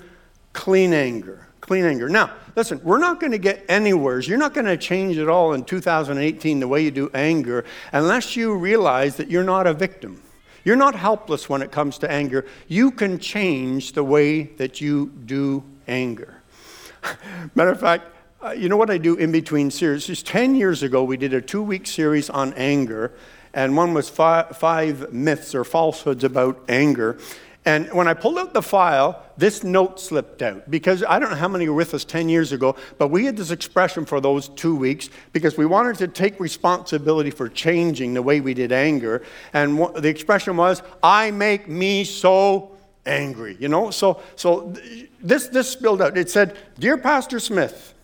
clean 0.52 0.92
anger. 0.92 1.41
Clean 1.62 1.84
anger. 1.84 2.08
Now, 2.08 2.32
listen, 2.56 2.80
we're 2.82 2.98
not 2.98 3.20
going 3.20 3.30
to 3.30 3.38
get 3.38 3.64
anywhere. 3.68 4.18
You're 4.18 4.36
not 4.36 4.52
going 4.52 4.66
to 4.66 4.76
change 4.76 5.16
at 5.16 5.28
all 5.28 5.52
in 5.52 5.64
2018 5.64 6.58
the 6.58 6.66
way 6.66 6.82
you 6.82 6.90
do 6.90 7.08
anger 7.14 7.64
unless 7.92 8.34
you 8.36 8.54
realize 8.56 9.16
that 9.16 9.30
you're 9.30 9.44
not 9.44 9.68
a 9.68 9.72
victim. 9.72 10.20
You're 10.64 10.76
not 10.76 10.96
helpless 10.96 11.48
when 11.48 11.62
it 11.62 11.70
comes 11.70 11.98
to 11.98 12.10
anger. 12.10 12.46
You 12.66 12.90
can 12.90 13.20
change 13.20 13.92
the 13.92 14.02
way 14.02 14.42
that 14.42 14.80
you 14.80 15.12
do 15.24 15.62
anger. 15.86 16.42
Matter 17.54 17.70
of 17.70 17.80
fact, 17.80 18.06
uh, 18.44 18.50
you 18.50 18.68
know 18.68 18.76
what 18.76 18.90
I 18.90 18.98
do 18.98 19.14
in 19.14 19.30
between 19.30 19.70
series? 19.70 20.06
Just 20.06 20.26
10 20.26 20.56
years 20.56 20.82
ago, 20.82 21.04
we 21.04 21.16
did 21.16 21.32
a 21.32 21.40
two 21.40 21.62
week 21.62 21.86
series 21.86 22.28
on 22.28 22.52
anger, 22.54 23.12
and 23.54 23.76
one 23.76 23.94
was 23.94 24.08
five, 24.08 24.56
five 24.56 25.12
myths 25.12 25.54
or 25.54 25.62
falsehoods 25.62 26.24
about 26.24 26.60
anger. 26.68 27.18
And 27.64 27.92
when 27.92 28.08
I 28.08 28.14
pulled 28.14 28.38
out 28.38 28.54
the 28.54 28.62
file, 28.62 29.22
this 29.36 29.62
note 29.62 30.00
slipped 30.00 30.42
out 30.42 30.68
because 30.68 31.04
I 31.04 31.20
don't 31.20 31.30
know 31.30 31.36
how 31.36 31.48
many 31.48 31.68
were 31.68 31.76
with 31.76 31.94
us 31.94 32.04
10 32.04 32.28
years 32.28 32.50
ago, 32.50 32.74
but 32.98 33.08
we 33.08 33.24
had 33.24 33.36
this 33.36 33.52
expression 33.52 34.04
for 34.04 34.20
those 34.20 34.48
two 34.48 34.74
weeks 34.74 35.10
because 35.32 35.56
we 35.56 35.64
wanted 35.64 35.96
to 35.98 36.08
take 36.08 36.40
responsibility 36.40 37.30
for 37.30 37.48
changing 37.48 38.14
the 38.14 38.22
way 38.22 38.40
we 38.40 38.52
did 38.52 38.72
anger. 38.72 39.22
And 39.52 39.78
the 39.94 40.08
expression 40.08 40.56
was, 40.56 40.82
I 41.04 41.30
make 41.30 41.68
me 41.68 42.02
so 42.02 42.72
angry. 43.06 43.56
You 43.60 43.68
know, 43.68 43.90
so, 43.90 44.20
so 44.34 44.74
this, 45.20 45.46
this 45.46 45.70
spilled 45.70 46.02
out. 46.02 46.18
It 46.18 46.30
said, 46.30 46.56
Dear 46.80 46.98
Pastor 46.98 47.38
Smith, 47.38 47.94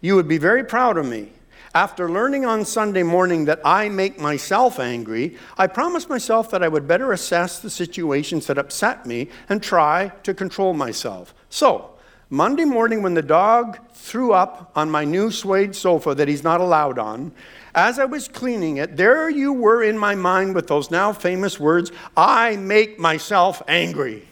you 0.00 0.16
would 0.16 0.28
be 0.28 0.38
very 0.38 0.64
proud 0.64 0.96
of 0.96 1.04
me 1.04 1.30
after 1.74 2.08
learning 2.08 2.46
on 2.46 2.64
Sunday 2.64 3.02
morning 3.02 3.46
that 3.46 3.60
I 3.64 3.88
make 3.88 4.20
myself 4.20 4.78
angry, 4.78 5.36
I 5.58 5.66
promised 5.66 6.08
myself 6.08 6.48
that 6.52 6.62
I 6.62 6.68
would 6.68 6.86
better 6.86 7.12
assess 7.12 7.58
the 7.58 7.68
situations 7.68 8.46
that 8.46 8.58
upset 8.58 9.06
me 9.06 9.28
and 9.48 9.60
try 9.60 10.12
to 10.22 10.32
control 10.32 10.72
myself. 10.72 11.34
So, 11.50 11.90
Monday 12.30 12.64
morning, 12.64 13.02
when 13.02 13.14
the 13.14 13.22
dog 13.22 13.78
threw 13.92 14.32
up 14.32 14.72
on 14.76 14.88
my 14.88 15.04
new 15.04 15.30
suede 15.30 15.74
sofa 15.74 16.14
that 16.14 16.28
he's 16.28 16.44
not 16.44 16.60
allowed 16.60 16.98
on, 16.98 17.32
as 17.74 17.98
I 17.98 18.04
was 18.04 18.28
cleaning 18.28 18.76
it, 18.76 18.96
there 18.96 19.28
you 19.28 19.52
were 19.52 19.82
in 19.82 19.98
my 19.98 20.14
mind 20.14 20.54
with 20.54 20.68
those 20.68 20.92
now 20.92 21.12
famous 21.12 21.58
words 21.58 21.90
I 22.16 22.56
make 22.56 23.00
myself 23.00 23.62
angry. 23.66 24.28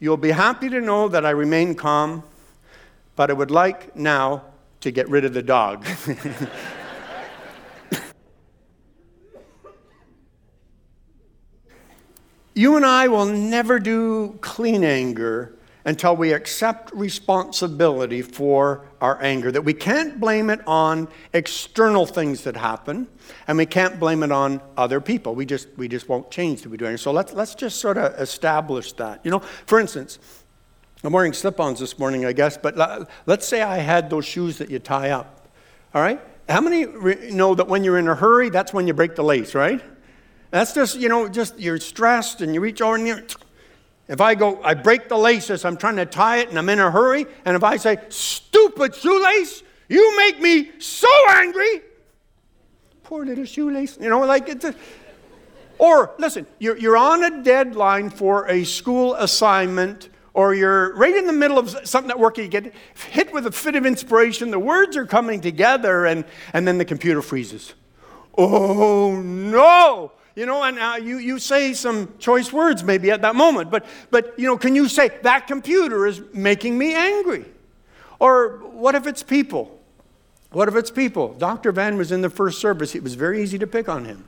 You'll 0.00 0.16
be 0.16 0.30
happy 0.30 0.70
to 0.70 0.80
know 0.80 1.08
that 1.08 1.26
I 1.26 1.30
remain 1.30 1.74
calm, 1.74 2.22
but 3.14 3.30
I 3.30 3.34
would 3.34 3.50
like 3.50 3.94
now 3.94 4.44
to 4.80 4.90
get 4.90 5.08
rid 5.08 5.24
of 5.24 5.34
the 5.34 5.42
dog. 5.42 5.86
You 12.58 12.74
and 12.74 12.84
I 12.84 13.06
will 13.06 13.26
never 13.26 13.78
do 13.78 14.36
clean 14.40 14.82
anger 14.82 15.54
until 15.84 16.16
we 16.16 16.32
accept 16.32 16.92
responsibility 16.92 18.20
for 18.20 18.84
our 19.00 19.22
anger. 19.22 19.52
That 19.52 19.62
we 19.62 19.72
can't 19.72 20.18
blame 20.18 20.50
it 20.50 20.66
on 20.66 21.06
external 21.32 22.04
things 22.04 22.42
that 22.42 22.56
happen, 22.56 23.06
and 23.46 23.58
we 23.58 23.64
can't 23.64 24.00
blame 24.00 24.24
it 24.24 24.32
on 24.32 24.60
other 24.76 25.00
people. 25.00 25.36
We 25.36 25.46
just, 25.46 25.68
we 25.76 25.86
just 25.86 26.08
won't 26.08 26.32
change 26.32 26.62
the 26.62 26.68
way 26.68 26.72
we 26.72 26.76
do 26.78 26.86
anger. 26.86 26.98
So 26.98 27.12
let's, 27.12 27.32
let's 27.32 27.54
just 27.54 27.78
sort 27.78 27.96
of 27.96 28.12
establish 28.18 28.92
that. 28.94 29.20
You 29.24 29.30
know, 29.30 29.38
for 29.38 29.78
instance, 29.78 30.18
I'm 31.04 31.12
wearing 31.12 31.34
slip 31.34 31.60
ons 31.60 31.78
this 31.78 31.96
morning, 31.96 32.26
I 32.26 32.32
guess, 32.32 32.58
but 32.58 32.76
let's 33.26 33.46
say 33.46 33.62
I 33.62 33.76
had 33.76 34.10
those 34.10 34.24
shoes 34.24 34.58
that 34.58 34.68
you 34.68 34.80
tie 34.80 35.10
up. 35.10 35.46
All 35.94 36.02
right? 36.02 36.20
How 36.48 36.60
many 36.60 36.86
know 37.30 37.54
that 37.54 37.68
when 37.68 37.84
you're 37.84 37.98
in 37.98 38.08
a 38.08 38.16
hurry, 38.16 38.50
that's 38.50 38.72
when 38.72 38.88
you 38.88 38.94
break 38.94 39.14
the 39.14 39.22
lace, 39.22 39.54
right? 39.54 39.80
That's 40.50 40.72
just, 40.72 40.96
you 40.96 41.08
know, 41.08 41.28
just 41.28 41.58
you're 41.58 41.78
stressed 41.78 42.40
and 42.40 42.54
you 42.54 42.60
reach 42.60 42.80
over 42.80 42.96
and 42.96 43.06
you 43.06 43.22
if 44.08 44.22
I 44.22 44.34
go, 44.34 44.60
I 44.62 44.72
break 44.72 45.08
the 45.08 45.18
laces, 45.18 45.66
I'm 45.66 45.76
trying 45.76 45.96
to 45.96 46.06
tie 46.06 46.38
it 46.38 46.48
and 46.48 46.58
I'm 46.58 46.68
in 46.70 46.80
a 46.80 46.90
hurry, 46.90 47.26
and 47.44 47.54
if 47.54 47.62
I 47.62 47.76
say, 47.76 47.98
stupid 48.08 48.94
shoelace, 48.94 49.62
you 49.88 50.16
make 50.16 50.40
me 50.40 50.70
so 50.80 51.08
angry. 51.28 51.82
Poor 53.02 53.26
little 53.26 53.44
shoelace. 53.44 53.98
You 54.00 54.08
know, 54.08 54.20
like 54.20 54.48
it's 54.48 54.64
a, 54.64 54.74
or 55.78 56.14
listen, 56.18 56.46
you're, 56.58 56.78
you're 56.78 56.96
on 56.96 57.22
a 57.22 57.42
deadline 57.42 58.08
for 58.08 58.48
a 58.48 58.64
school 58.64 59.14
assignment, 59.14 60.08
or 60.32 60.54
you're 60.54 60.94
right 60.94 61.14
in 61.14 61.26
the 61.26 61.32
middle 61.32 61.58
of 61.58 61.68
something 61.86 62.10
at 62.10 62.18
work, 62.18 62.38
you 62.38 62.48
get 62.48 62.72
hit 63.10 63.32
with 63.32 63.46
a 63.46 63.52
fit 63.52 63.76
of 63.76 63.84
inspiration, 63.84 64.50
the 64.50 64.58
words 64.58 64.96
are 64.96 65.06
coming 65.06 65.42
together, 65.42 66.06
and, 66.06 66.24
and 66.54 66.66
then 66.66 66.78
the 66.78 66.84
computer 66.84 67.20
freezes. 67.20 67.74
Oh 68.38 69.20
no! 69.20 70.12
You 70.38 70.46
know, 70.46 70.62
and 70.62 70.78
uh, 70.78 70.96
you, 71.02 71.18
you 71.18 71.40
say 71.40 71.74
some 71.74 72.14
choice 72.20 72.52
words 72.52 72.84
maybe 72.84 73.10
at 73.10 73.22
that 73.22 73.34
moment, 73.34 73.72
but, 73.72 73.84
but, 74.12 74.38
you 74.38 74.46
know, 74.46 74.56
can 74.56 74.76
you 74.76 74.88
say, 74.88 75.10
that 75.22 75.48
computer 75.48 76.06
is 76.06 76.22
making 76.32 76.78
me 76.78 76.94
angry? 76.94 77.44
Or 78.20 78.58
what 78.70 78.94
if 78.94 79.08
it's 79.08 79.24
people? 79.24 79.80
What 80.52 80.68
if 80.68 80.76
it's 80.76 80.92
people? 80.92 81.34
Dr. 81.34 81.72
Van 81.72 81.96
was 81.96 82.12
in 82.12 82.20
the 82.20 82.30
first 82.30 82.60
service. 82.60 82.94
It 82.94 83.02
was 83.02 83.16
very 83.16 83.42
easy 83.42 83.58
to 83.58 83.66
pick 83.66 83.88
on 83.88 84.04
him. 84.04 84.24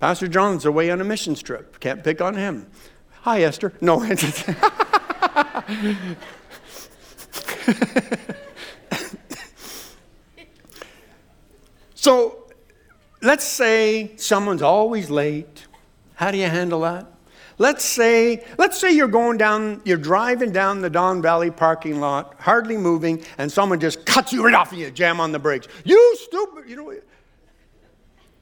Pastor 0.00 0.26
John's 0.26 0.64
away 0.64 0.90
on 0.90 1.02
a 1.02 1.04
mission 1.04 1.34
trip. 1.34 1.78
Can't 1.78 2.02
pick 2.02 2.22
on 2.22 2.34
him. 2.34 2.66
Hi, 3.20 3.42
Esther. 3.42 3.74
No. 3.82 4.02
so 11.94 12.39
let's 13.22 13.44
say 13.44 14.16
someone's 14.16 14.62
always 14.62 15.10
late. 15.10 15.66
How 16.14 16.30
do 16.30 16.38
you 16.38 16.46
handle 16.46 16.80
that? 16.80 17.06
Let's 17.58 17.84
say, 17.84 18.44
let's 18.56 18.78
say 18.78 18.92
you're 18.92 19.08
going 19.08 19.36
down, 19.36 19.82
you're 19.84 19.98
driving 19.98 20.50
down 20.50 20.80
the 20.80 20.88
Don 20.88 21.20
Valley 21.20 21.50
parking 21.50 22.00
lot, 22.00 22.36
hardly 22.38 22.78
moving, 22.78 23.22
and 23.36 23.52
someone 23.52 23.78
just 23.78 24.06
cuts 24.06 24.32
you 24.32 24.42
right 24.42 24.54
off 24.54 24.72
and 24.72 24.80
you 24.80 24.90
jam 24.90 25.20
on 25.20 25.30
the 25.30 25.38
brakes. 25.38 25.68
You 25.84 26.16
stupid, 26.22 26.70
you 26.70 26.76
know. 26.76 26.94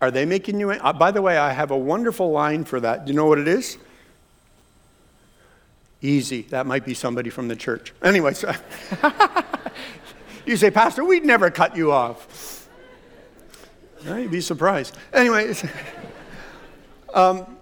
Are 0.01 0.13
they 0.13 0.25
making 0.25 0.61
you? 0.61 0.71
Uh, 0.71 0.93
by 0.93 1.11
the 1.11 1.21
way, 1.21 1.37
I 1.37 1.53
have 1.53 1.73
a 1.73 1.77
wonderful 1.77 2.31
line 2.31 2.63
for 2.63 2.79
that. 2.79 3.07
Do 3.07 3.13
you 3.13 3.17
know 3.17 3.27
what 3.27 3.39
it 3.39 3.49
is? 3.49 3.77
Easy. 6.01 6.43
That 6.43 6.67
might 6.67 6.85
be 6.85 6.95
somebody 6.95 7.31
from 7.31 7.49
the 7.49 7.57
church. 7.57 7.93
Anyway, 8.03 8.35
you 10.47 10.57
say, 10.57 10.71
Pastor, 10.71 11.05
we'd 11.05 11.25
never 11.25 11.51
cut 11.51 11.77
you 11.77 11.91
off. 11.91 12.58
You'd 14.05 14.31
be 14.31 14.41
surprised. 14.41 14.97
Anyway, 15.13 15.55
um, 17.15 17.59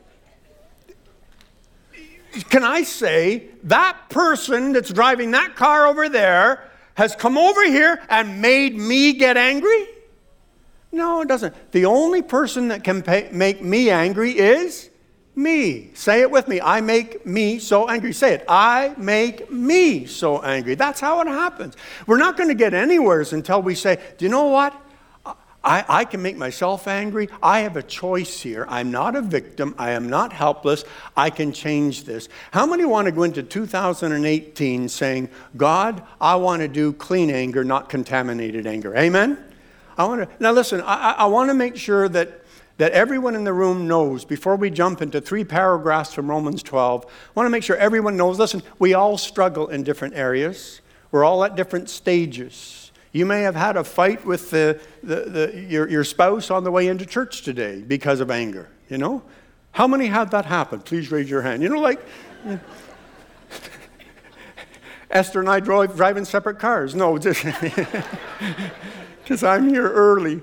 can 2.50 2.64
I 2.64 2.82
say 2.82 3.48
that 3.64 3.96
person 4.10 4.72
that's 4.72 4.92
driving 4.92 5.30
that 5.32 5.56
car 5.56 5.86
over 5.86 6.08
there 6.08 6.70
has 6.94 7.14
come 7.14 7.36
over 7.38 7.64
here 7.64 8.02
and 8.08 8.40
made 8.40 8.76
me 8.76 9.12
get 9.12 9.36
angry? 9.36 9.86
No, 10.92 11.20
it 11.20 11.28
doesn't. 11.28 11.72
The 11.72 11.84
only 11.84 12.22
person 12.22 12.68
that 12.68 12.84
can 12.84 13.02
pay, 13.02 13.28
make 13.32 13.62
me 13.62 13.90
angry 13.90 14.32
is 14.32 14.90
me. 15.34 15.90
Say 15.92 16.22
it 16.22 16.30
with 16.30 16.48
me. 16.48 16.60
I 16.60 16.80
make 16.80 17.26
me 17.26 17.58
so 17.58 17.88
angry. 17.88 18.12
Say 18.12 18.34
it. 18.34 18.44
I 18.48 18.94
make 18.96 19.50
me 19.50 20.06
so 20.06 20.40
angry. 20.42 20.74
That's 20.74 21.00
how 21.00 21.20
it 21.20 21.26
happens. 21.26 21.76
We're 22.06 22.16
not 22.16 22.36
going 22.36 22.48
to 22.48 22.54
get 22.54 22.72
anywhere 22.72 23.24
until 23.30 23.60
we 23.60 23.74
say, 23.74 23.98
do 24.16 24.24
you 24.24 24.30
know 24.30 24.46
what? 24.46 24.74
I, 25.66 25.84
I, 25.88 26.04
can 26.04 26.22
make 26.22 26.36
myself 26.36 26.86
angry. 26.86 27.28
I 27.42 27.60
have 27.60 27.76
a 27.76 27.82
choice 27.82 28.40
here. 28.40 28.64
I'm 28.68 28.92
not 28.92 29.16
a 29.16 29.20
victim. 29.20 29.74
I 29.78 29.90
am 29.90 30.08
not 30.08 30.32
helpless. 30.32 30.84
I 31.16 31.30
can 31.30 31.52
change 31.52 32.04
this. 32.04 32.28
How 32.52 32.66
many 32.66 32.84
want 32.84 33.06
to 33.06 33.12
go 33.12 33.24
into 33.24 33.42
2018 33.42 34.88
saying, 34.88 35.28
God, 35.56 36.02
I 36.20 36.36
want 36.36 36.62
to 36.62 36.68
do 36.68 36.92
clean 36.92 37.30
anger, 37.30 37.64
not 37.64 37.88
contaminated 37.88 38.66
anger? 38.66 38.96
Amen? 38.96 39.42
I 39.98 40.04
want 40.04 40.22
to, 40.22 40.28
now 40.38 40.52
listen, 40.52 40.80
I, 40.82 41.12
I 41.12 41.26
want 41.26 41.50
to 41.50 41.54
make 41.54 41.76
sure 41.76 42.08
that, 42.10 42.44
that 42.78 42.92
everyone 42.92 43.34
in 43.34 43.42
the 43.42 43.52
room 43.52 43.88
knows, 43.88 44.24
before 44.24 44.54
we 44.54 44.70
jump 44.70 45.02
into 45.02 45.20
three 45.20 45.44
paragraphs 45.44 46.14
from 46.14 46.30
Romans 46.30 46.62
12, 46.62 47.04
I 47.04 47.08
want 47.34 47.46
to 47.46 47.50
make 47.50 47.64
sure 47.64 47.76
everyone 47.76 48.16
knows, 48.16 48.38
listen, 48.38 48.62
we 48.78 48.94
all 48.94 49.18
struggle 49.18 49.68
in 49.68 49.82
different 49.82 50.14
areas. 50.14 50.80
We're 51.10 51.24
all 51.24 51.42
at 51.44 51.56
different 51.56 51.90
stages. 51.90 52.85
You 53.16 53.24
may 53.24 53.40
have 53.40 53.56
had 53.56 53.78
a 53.78 53.84
fight 53.84 54.26
with 54.26 54.50
the, 54.50 54.78
the, 55.02 55.20
the, 55.22 55.60
your, 55.70 55.88
your 55.88 56.04
spouse 56.04 56.50
on 56.50 56.64
the 56.64 56.70
way 56.70 56.86
into 56.86 57.06
church 57.06 57.40
today 57.40 57.80
because 57.80 58.20
of 58.20 58.30
anger, 58.30 58.68
you 58.90 58.98
know? 58.98 59.22
How 59.72 59.86
many 59.86 60.08
had 60.08 60.30
that 60.32 60.44
happen? 60.44 60.80
Please 60.80 61.10
raise 61.10 61.30
your 61.30 61.40
hand. 61.40 61.62
You 61.62 61.70
know, 61.70 61.80
like, 61.80 61.98
Esther 65.10 65.40
and 65.40 65.48
I 65.48 65.60
drove, 65.60 65.96
drive 65.96 66.18
in 66.18 66.26
separate 66.26 66.58
cars. 66.58 66.94
No, 66.94 67.16
just 67.18 67.42
because 69.22 69.42
I'm 69.42 69.70
here 69.70 69.88
early. 69.88 70.42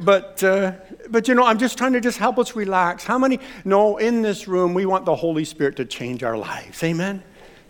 But, 0.00 0.42
uh, 0.42 0.72
but 1.10 1.28
you 1.28 1.36
know, 1.36 1.44
I'm 1.44 1.58
just 1.58 1.78
trying 1.78 1.92
to 1.92 2.00
just 2.00 2.18
help 2.18 2.40
us 2.40 2.56
relax. 2.56 3.04
How 3.04 3.18
many 3.18 3.38
No, 3.64 3.98
in 3.98 4.22
this 4.22 4.48
room 4.48 4.74
we 4.74 4.84
want 4.84 5.04
the 5.04 5.14
Holy 5.14 5.44
Spirit 5.44 5.76
to 5.76 5.84
change 5.84 6.24
our 6.24 6.36
lives? 6.36 6.82
Amen? 6.82 7.22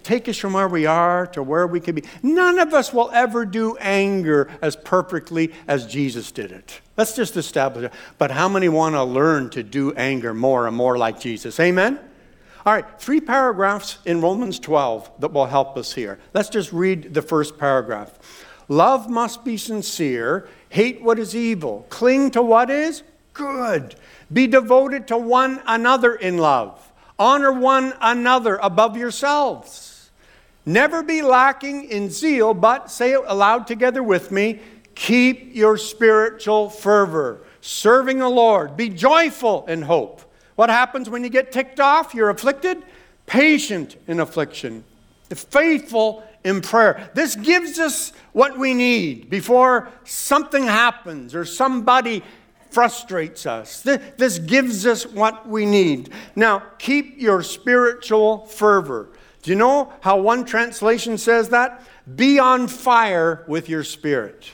Take 0.03 0.29
us 0.29 0.39
from 0.39 0.53
where 0.53 0.69
we 0.69 0.87
are 0.87 1.27
to 1.29 1.43
where 1.43 1.67
we 1.67 1.81
can 1.81 1.95
be. 1.95 2.05
None 2.23 2.59
of 2.59 2.75
us 2.75 2.93
will 2.93 3.11
ever 3.13 3.45
do 3.45 3.77
anger 3.79 4.49
as 4.61 4.77
perfectly 4.77 5.53
as 5.67 5.87
Jesus 5.87 6.33
did 6.33 6.53
it. 6.53 6.81
Let's 6.97 7.17
just 7.17 7.37
establish 7.37 7.87
it. 7.87 7.93
But 8.19 8.31
how 8.31 8.49
many 8.49 8.69
want 8.69 8.95
to 8.95 9.05
learn 9.05 9.51
to 9.51 9.63
do 9.63 9.93
anger 9.95 10.35
more 10.35 10.67
and 10.67 10.77
more 10.77 10.99
like 10.99 11.21
Jesus? 11.21 11.59
Amen? 11.61 11.99
All 12.65 12.73
right, 12.73 12.85
three 13.01 13.21
paragraphs 13.21 13.99
in 14.05 14.21
Romans 14.21 14.61
12 14.61 15.11
that 15.19 15.33
will 15.33 15.47
help 15.47 15.77
us 15.77 15.95
here. 15.95 16.21
Let's 16.33 16.49
just 16.49 16.73
read 16.73 17.13
the 17.13 17.23
first 17.23 17.59
paragraph. 17.59 18.19
Love 18.69 19.11
must 19.11 19.45
be 19.45 19.57
sincere, 19.57 20.49
hate 20.69 21.03
what 21.03 21.19
is 21.19 21.35
evil, 21.35 21.85
cling 21.89 22.31
to 22.31 22.41
what 22.41 22.71
is 22.71 23.03
good, 23.33 23.97
be 24.33 24.47
devoted 24.47 25.09
to 25.09 25.19
one 25.19 25.61
another 25.67 26.15
in 26.15 26.39
love, 26.39 26.93
honor 27.19 27.53
one 27.53 27.95
another 28.01 28.57
above 28.63 28.97
yourselves. 28.97 29.92
Never 30.65 31.03
be 31.03 31.23
lacking 31.23 31.85
in 31.91 32.11
zeal, 32.11 32.55
but 32.55 32.91
say 32.91 33.13
it 33.13 33.23
aloud 33.27 33.67
together 33.67 34.03
with 34.03 34.31
me 34.31 34.61
keep 34.95 35.55
your 35.55 35.77
spiritual 35.77 36.69
fervor, 36.69 37.41
serving 37.61 38.19
the 38.19 38.29
Lord. 38.29 38.77
Be 38.77 38.89
joyful 38.89 39.65
in 39.67 39.83
hope. 39.83 40.23
What 40.55 40.71
happens 40.71 41.09
when 41.09 41.25
you 41.25 41.31
get 41.31 41.53
ticked 41.53 41.81
off? 41.81 42.15
You're 42.15 42.31
afflicted? 42.31 42.83
Patient 43.27 43.97
in 44.07 44.21
affliction, 44.21 44.85
faithful 45.31 46.23
in 46.45 46.61
prayer. 46.61 47.11
This 47.15 47.37
gives 47.37 47.79
us 47.79 48.13
what 48.33 48.59
we 48.59 48.75
need 48.75 49.31
before 49.31 49.89
something 50.05 50.65
happens 50.65 51.35
or 51.35 51.45
somebody 51.45 52.23
frustrates 52.71 53.47
us. 53.47 53.81
This 53.83 54.39
gives 54.39 54.87
us 54.87 55.07
what 55.07 55.49
we 55.49 55.67
need. 55.67 56.11
Now, 56.35 56.63
keep 56.79 57.21
your 57.21 57.43
spiritual 57.43 58.47
fervor. 58.47 59.09
Do 59.43 59.51
you 59.51 59.57
know 59.57 59.93
how 60.01 60.19
one 60.19 60.45
translation 60.45 61.19
says 61.19 61.49
that? 61.51 61.83
Be 62.17 62.39
on 62.39 62.69
fire 62.69 63.45
with 63.49 63.69
your 63.69 63.85
spirit. 63.85 64.51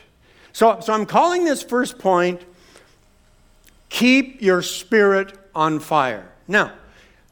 So, 0.53 0.81
so 0.81 0.93
I'm 0.93 1.07
calling 1.07 1.45
this 1.45 1.63
first 1.63 1.99
point, 1.99 2.43
keep 3.91 4.41
your 4.41 4.63
spirit 4.63 5.39
on 5.55 5.79
fire. 5.79 6.33
Now, 6.49 6.73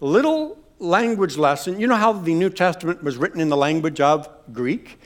little 0.01 0.59
language 0.79 1.39
lesson. 1.39 1.81
You 1.81 1.87
know 1.87 1.97
how 1.97 2.13
the 2.13 2.35
New 2.35 2.51
Testament 2.51 3.03
was 3.03 3.17
written 3.17 3.41
in 3.41 3.49
the 3.49 3.57
language 3.57 4.01
of 4.01 4.29
Greek? 4.53 5.01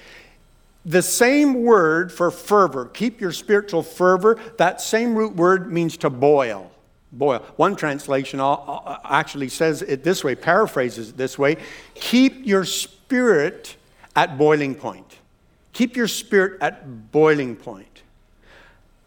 The 0.85 1.03
same 1.03 1.63
word 1.63 2.11
for 2.11 2.31
fervor, 2.31 2.87
keep 2.87 3.21
your 3.21 3.33
spiritual 3.33 3.83
fervor, 3.83 4.39
that 4.57 4.81
same 4.81 5.15
root 5.15 5.37
word 5.37 5.73
means 5.73 5.97
to 5.99 6.11
boil 6.11 6.70
boil. 7.13 7.41
One 7.57 7.77
translation 7.77 8.41
actually 8.41 9.49
says 9.49 9.83
it 9.83 10.05
this 10.05 10.23
way, 10.23 10.35
paraphrases 10.35 11.11
it 11.11 11.17
this 11.17 11.39
way 11.39 11.57
keep 11.95 12.47
your 12.47 12.65
spirit 12.65 13.77
at 14.17 14.39
boiling 14.39 14.75
point. 14.75 15.19
Keep 15.73 15.97
your 15.97 16.09
spirit 16.09 16.61
at 16.61 17.13
boiling 17.13 17.57
point. 17.57 18.03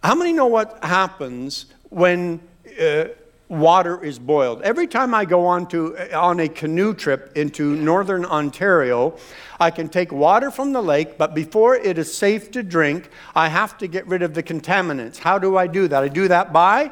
How 0.03 0.15
many 0.15 0.33
know 0.33 0.47
what 0.47 0.83
happens 0.83 1.67
when 1.89 2.41
uh, 2.81 3.05
water 3.47 4.03
is 4.03 4.19
boiled? 4.19 4.61
Every 4.61 4.87
time 4.87 5.13
I 5.13 5.25
go 5.25 5.45
on, 5.45 5.67
to, 5.67 6.17
on 6.17 6.39
a 6.39 6.49
canoe 6.49 6.93
trip 6.93 7.31
into 7.35 7.75
northern 7.75 8.25
Ontario, 8.25 9.17
I 9.59 9.71
can 9.71 9.87
take 9.87 10.11
water 10.11 10.51
from 10.51 10.73
the 10.73 10.81
lake, 10.81 11.17
but 11.17 11.33
before 11.33 11.75
it 11.75 11.97
is 11.97 12.13
safe 12.13 12.51
to 12.51 12.63
drink, 12.63 13.09
I 13.35 13.49
have 13.49 13.77
to 13.77 13.87
get 13.87 14.07
rid 14.07 14.23
of 14.23 14.33
the 14.33 14.43
contaminants. 14.43 15.17
How 15.17 15.37
do 15.37 15.57
I 15.57 15.67
do 15.67 15.87
that? 15.87 16.03
I 16.03 16.07
do 16.07 16.27
that 16.27 16.51
by 16.51 16.91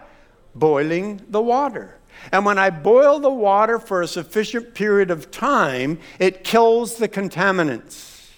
boiling 0.55 1.21
the 1.29 1.41
water. 1.41 1.97
And 2.31 2.45
when 2.45 2.59
I 2.59 2.69
boil 2.69 3.19
the 3.19 3.31
water 3.31 3.79
for 3.79 4.01
a 4.01 4.07
sufficient 4.07 4.73
period 4.73 5.09
of 5.09 5.31
time, 5.31 5.99
it 6.19 6.43
kills 6.43 6.95
the 6.95 7.09
contaminants. 7.09 8.29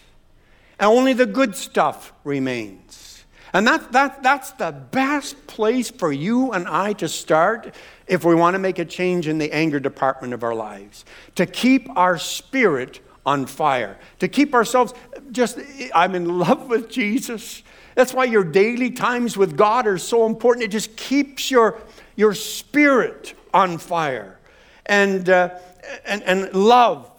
And 0.79 0.89
only 0.89 1.13
the 1.13 1.25
good 1.25 1.55
stuff 1.55 2.13
remains. 2.23 3.25
And 3.53 3.67
that, 3.67 3.91
that, 3.91 4.23
that's 4.23 4.51
the 4.51 4.71
best 4.71 5.45
place 5.45 5.91
for 5.91 6.11
you 6.11 6.51
and 6.53 6.67
I 6.67 6.93
to 6.93 7.07
start 7.07 7.75
if 8.07 8.25
we 8.25 8.33
want 8.33 8.55
to 8.55 8.59
make 8.59 8.79
a 8.79 8.85
change 8.85 9.27
in 9.27 9.37
the 9.37 9.51
anger 9.51 9.79
department 9.79 10.33
of 10.33 10.43
our 10.43 10.55
lives. 10.55 11.05
To 11.35 11.45
keep 11.45 11.87
our 11.95 12.17
spirit 12.17 12.99
on 13.25 13.45
fire. 13.45 13.99
To 14.19 14.27
keep 14.27 14.55
ourselves 14.55 14.93
just, 15.31 15.59
I'm 15.93 16.15
in 16.15 16.39
love 16.39 16.67
with 16.67 16.89
Jesus. 16.89 17.61
That's 17.95 18.13
why 18.13 18.25
your 18.25 18.43
daily 18.43 18.89
times 18.89 19.37
with 19.37 19.55
God 19.55 19.85
are 19.85 19.99
so 19.99 20.25
important. 20.25 20.65
It 20.65 20.71
just 20.71 20.95
keeps 20.97 21.51
your 21.51 21.79
your 22.15 22.33
spirit 22.33 23.33
on 23.53 23.77
fire. 23.77 24.39
And, 24.85 25.29
uh, 25.29 25.57
and, 26.05 26.23
and 26.23 26.53
love 26.53 27.09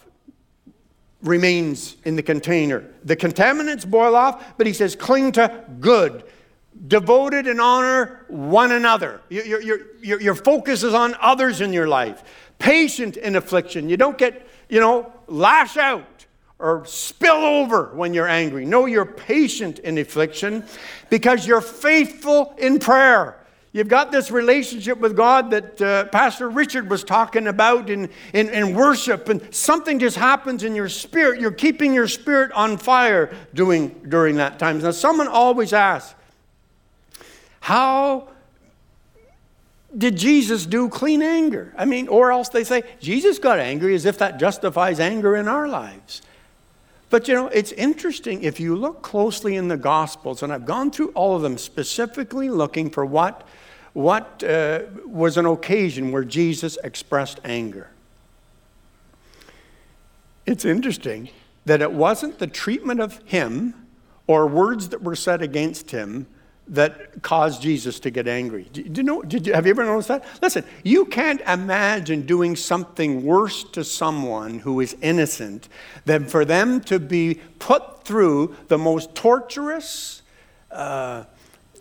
remains 1.23 1.97
in 2.05 2.17
the 2.17 2.23
container. 2.23 2.85
The 3.05 3.17
contaminants 3.17 3.89
boil 3.89 4.15
off, 4.15 4.57
but 4.59 4.67
he 4.67 4.73
says, 4.73 4.95
cling 4.95 5.33
to 5.33 5.65
good. 5.81 6.25
devoted 6.87 7.47
and 7.47 7.61
honor 7.61 8.25
one 8.29 8.73
another. 8.73 9.21
Your, 9.29 9.63
your, 9.63 9.79
your, 10.03 10.21
your 10.21 10.35
focus 10.35 10.83
is 10.83 10.95
on 10.95 11.15
others 11.21 11.61
in 11.61 11.73
your 11.73 11.89
life. 11.89 12.23
Patient 12.59 13.17
in 13.17 13.37
affliction. 13.37 13.89
You 13.89 13.97
don't 13.97 14.19
get, 14.19 14.47
you 14.69 14.81
know, 14.81 15.13
lash 15.27 15.77
out 15.77 16.27
or 16.59 16.85
spill 16.87 17.37
over 17.37 17.91
when 17.95 18.15
you're 18.15 18.29
angry. 18.29 18.65
No, 18.65 18.87
you're 18.87 19.07
patient 19.07 19.79
in 19.81 19.99
affliction 19.99 20.65
because 21.11 21.47
you're 21.47 21.61
faithful 21.61 22.55
in 22.59 22.79
prayer. 22.79 23.39
You've 23.75 23.89
got 23.89 24.13
this 24.13 24.31
relationship 24.31 24.99
with 24.99 25.17
God 25.17 25.51
that 25.51 25.83
uh, 25.83 26.05
Pastor 26.05 26.49
Richard 26.49 26.89
was 26.89 27.03
talking 27.03 27.49
about 27.49 27.91
in, 27.91 28.09
in, 28.33 28.49
in, 28.51 28.73
worship, 28.73 29.29
and 29.29 29.53
something 29.53 29.99
just 29.99 30.17
happens 30.17 30.63
in 30.63 30.77
your 30.77 30.89
spirit. 30.89 31.41
You're 31.41 31.51
keeping 31.51 31.93
your 31.93 32.07
spirit 32.07 32.53
on 32.53 32.79
fire 32.79 33.35
doing, 33.53 33.89
during 34.09 34.37
that 34.37 34.61
time. 34.61 34.79
Now, 34.79 34.93
someone 34.93 35.27
always 35.27 35.73
asks, 35.73 36.15
How 37.59 38.29
did 39.99 40.19
Jesus 40.19 40.67
do 40.67 40.89
clean 40.89 41.21
anger? 41.21 41.75
I 41.77 41.85
mean, 41.85 42.07
or 42.07 42.31
else 42.31 42.51
they 42.51 42.63
say, 42.63 42.85
Jesus 43.01 43.41
got 43.41 43.59
angry 43.59 43.97
as 43.97 44.05
if 44.05 44.19
that 44.19 44.39
justifies 44.39 45.01
anger 45.01 45.35
in 45.35 45.49
our 45.49 45.67
lives. 45.67 46.23
But 47.11 47.27
you 47.27 47.35
know, 47.35 47.49
it's 47.49 47.73
interesting 47.73 48.45
if 48.45 48.61
you 48.61 48.77
look 48.77 49.03
closely 49.03 49.57
in 49.57 49.67
the 49.67 49.77
Gospels, 49.77 50.45
and 50.45 50.53
I've 50.53 50.65
gone 50.65 50.93
through 50.93 51.09
all 51.09 51.35
of 51.35 51.43
them 51.43 51.59
specifically 51.59 52.49
looking 52.49 52.89
for 52.89 53.05
what 53.05 53.45
what 53.95 54.43
uh, 54.43 54.81
was 55.07 55.39
an 55.39 55.47
occasion 55.47 56.13
where 56.13 56.25
Jesus 56.25 56.77
expressed 56.85 57.41
anger. 57.45 57.89
It's 60.45 60.65
interesting 60.65 61.31
that 61.65 61.81
it 61.81 61.93
wasn't 61.93 62.39
the 62.39 62.47
treatment 62.47 63.01
of 63.01 63.19
him 63.25 63.87
or 64.27 64.47
words 64.47 64.91
that 64.91 65.03
were 65.03 65.17
said 65.17 65.41
against 65.41 65.91
him 65.91 66.27
that 66.67 67.23
caused 67.23 67.63
Jesus 67.63 68.01
to 68.01 68.11
get 68.11 68.27
angry. 68.27 68.67
Did 68.73 68.97
you 68.97 69.05
know, 69.05 69.23
did 69.23 69.47
you, 69.47 69.53
have 69.53 69.67
you 69.67 69.71
ever 69.71 69.85
noticed 69.85 70.09
that? 70.09 70.25
Listen, 70.41 70.65
you 70.83 71.05
can't 71.05 71.43
imagine 71.43 72.23
doing 72.23 72.57
something 72.57 73.23
worse 73.25 73.65
to 73.65 73.85
someone 73.85 74.61
who 74.61 74.81
is 74.81 74.97
innocent 75.03 75.69
than 76.07 76.27
for 76.27 76.45
them 76.45 76.81
to 76.83 76.99
be 76.99 77.41
put 77.59 78.05
through 78.05 78.57
the 78.69 78.79
most 78.79 79.15
torturous, 79.15 80.23
uh, 80.71 81.25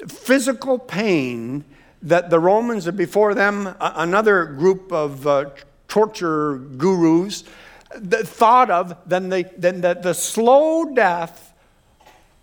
physical 0.08 0.78
pain 0.78 1.64
that 2.04 2.30
the 2.30 2.40
Romans, 2.40 2.90
before 2.92 3.34
them, 3.34 3.76
another 3.80 4.46
group 4.46 4.92
of 4.92 5.26
uh, 5.26 5.50
torture 5.88 6.58
gurus, 6.58 7.44
thought 7.92 8.70
of 8.70 8.96
than, 9.08 9.30
the, 9.30 9.50
than 9.58 9.82
the, 9.82 9.94
the 9.94 10.14
slow 10.14 10.94
death 10.94 11.54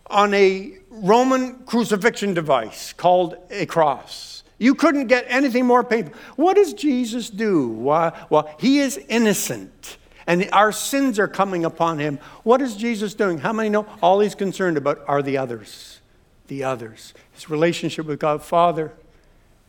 on 0.07 0.35
a 0.35 0.77
Roman 0.90 1.55
crucifixion 1.66 2.35
device 2.35 2.92
called 2.92 3.37
a 3.51 3.66
cross. 3.66 4.42
You 4.59 4.75
couldn't 4.75 5.07
get 5.07 5.25
anything 5.29 5.66
more 5.66 5.83
painful. 5.83 6.14
What 6.37 6.57
does 6.57 6.75
Jesus 6.75 7.31
do? 7.31 7.68
Well, 7.68 8.55
he 8.59 8.81
is 8.81 8.99
innocent 9.09 9.99
and 10.27 10.49
our 10.53 10.70
sins 10.70 11.18
are 11.18 11.29
coming 11.29 11.64
upon 11.64 11.99
him. 11.99 12.18
What 12.44 12.61
is 12.61 12.77
Jesus 12.77 13.14
doing? 13.14 13.38
How 13.38 13.53
many 13.53 13.68
know 13.68 13.87
all 14.03 14.20
he's 14.20 14.35
concerned 14.35 14.77
about 14.77 15.03
are 15.09 15.23
the 15.23 15.38
others? 15.38 16.01
The 16.46 16.62
others. 16.62 17.14
His 17.33 17.49
relationship 17.49 18.07
with 18.07 18.20
God 18.20 18.42
Father, 18.42 18.92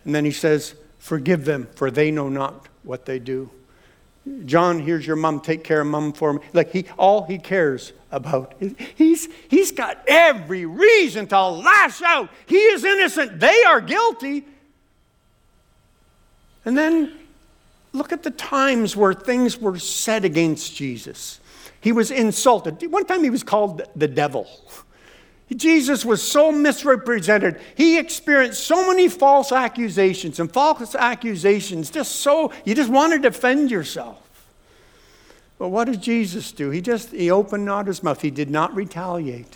and 0.06 0.16
then 0.16 0.26
he 0.26 0.32
says, 0.32 0.76
Forgive 0.98 1.46
them, 1.46 1.68
for 1.76 1.90
they 1.90 2.12
know 2.12 2.30
not 2.30 2.68
what 2.84 3.06
they 3.06 3.18
do. 3.18 3.50
John, 4.46 4.80
here's 4.80 5.06
your 5.06 5.16
mom. 5.16 5.42
Take 5.42 5.64
care 5.64 5.82
of 5.82 5.88
mom 5.88 6.14
for 6.14 6.34
me. 6.34 6.42
Like 6.54 6.72
he, 6.72 6.86
all 6.98 7.24
he 7.26 7.40
cares 7.40 7.92
about, 8.12 8.54
he's, 8.96 9.28
he's 9.50 9.72
got 9.72 10.04
every 10.08 10.66
reason 10.66 11.26
to 11.28 11.48
lash 11.48 12.02
out. 12.04 12.30
He 12.46 12.58
is 12.58 12.84
innocent. 12.84 13.40
They 13.40 13.64
are 13.64 13.82
guilty. 13.82 14.46
And 16.66 16.78
then 16.78 17.18
look 17.94 18.12
at 18.12 18.22
the 18.22 18.32
times 18.32 18.96
where 18.96 19.14
things 19.14 19.58
were 19.58 19.80
said 19.80 20.24
against 20.24 20.76
Jesus. 20.76 21.40
He 21.80 21.92
was 21.92 22.12
insulted. 22.12 22.92
One 22.92 23.06
time 23.06 23.24
he 23.24 23.32
was 23.32 23.42
called 23.42 23.82
the 23.96 24.08
devil. 24.08 24.48
Jesus 25.56 26.06
was 26.06 26.22
so 26.22 26.52
misrepresented. 26.52 27.60
He 27.76 27.98
experienced 27.98 28.64
so 28.64 28.88
many 28.88 29.10
false 29.10 29.52
accusations 29.52 30.40
and 30.40 30.52
false 30.52 30.96
accusations, 30.96 31.90
just 31.90 32.18
so, 32.18 32.54
you 32.64 32.74
just 32.74 32.90
want 32.90 33.14
to 33.14 33.20
defend 33.20 33.70
yourself. 33.70 34.18
But 35.60 35.70
what 35.70 35.86
did 35.86 36.02
Jesus 36.02 36.52
do? 36.52 36.70
He 36.70 36.82
just, 36.82 37.12
he 37.12 37.30
opened 37.30 37.66
not 37.66 37.88
his 37.88 38.02
mouth. 38.02 38.22
He 38.22 38.32
did 38.32 38.50
not 38.50 38.74
retaliate. 38.76 39.56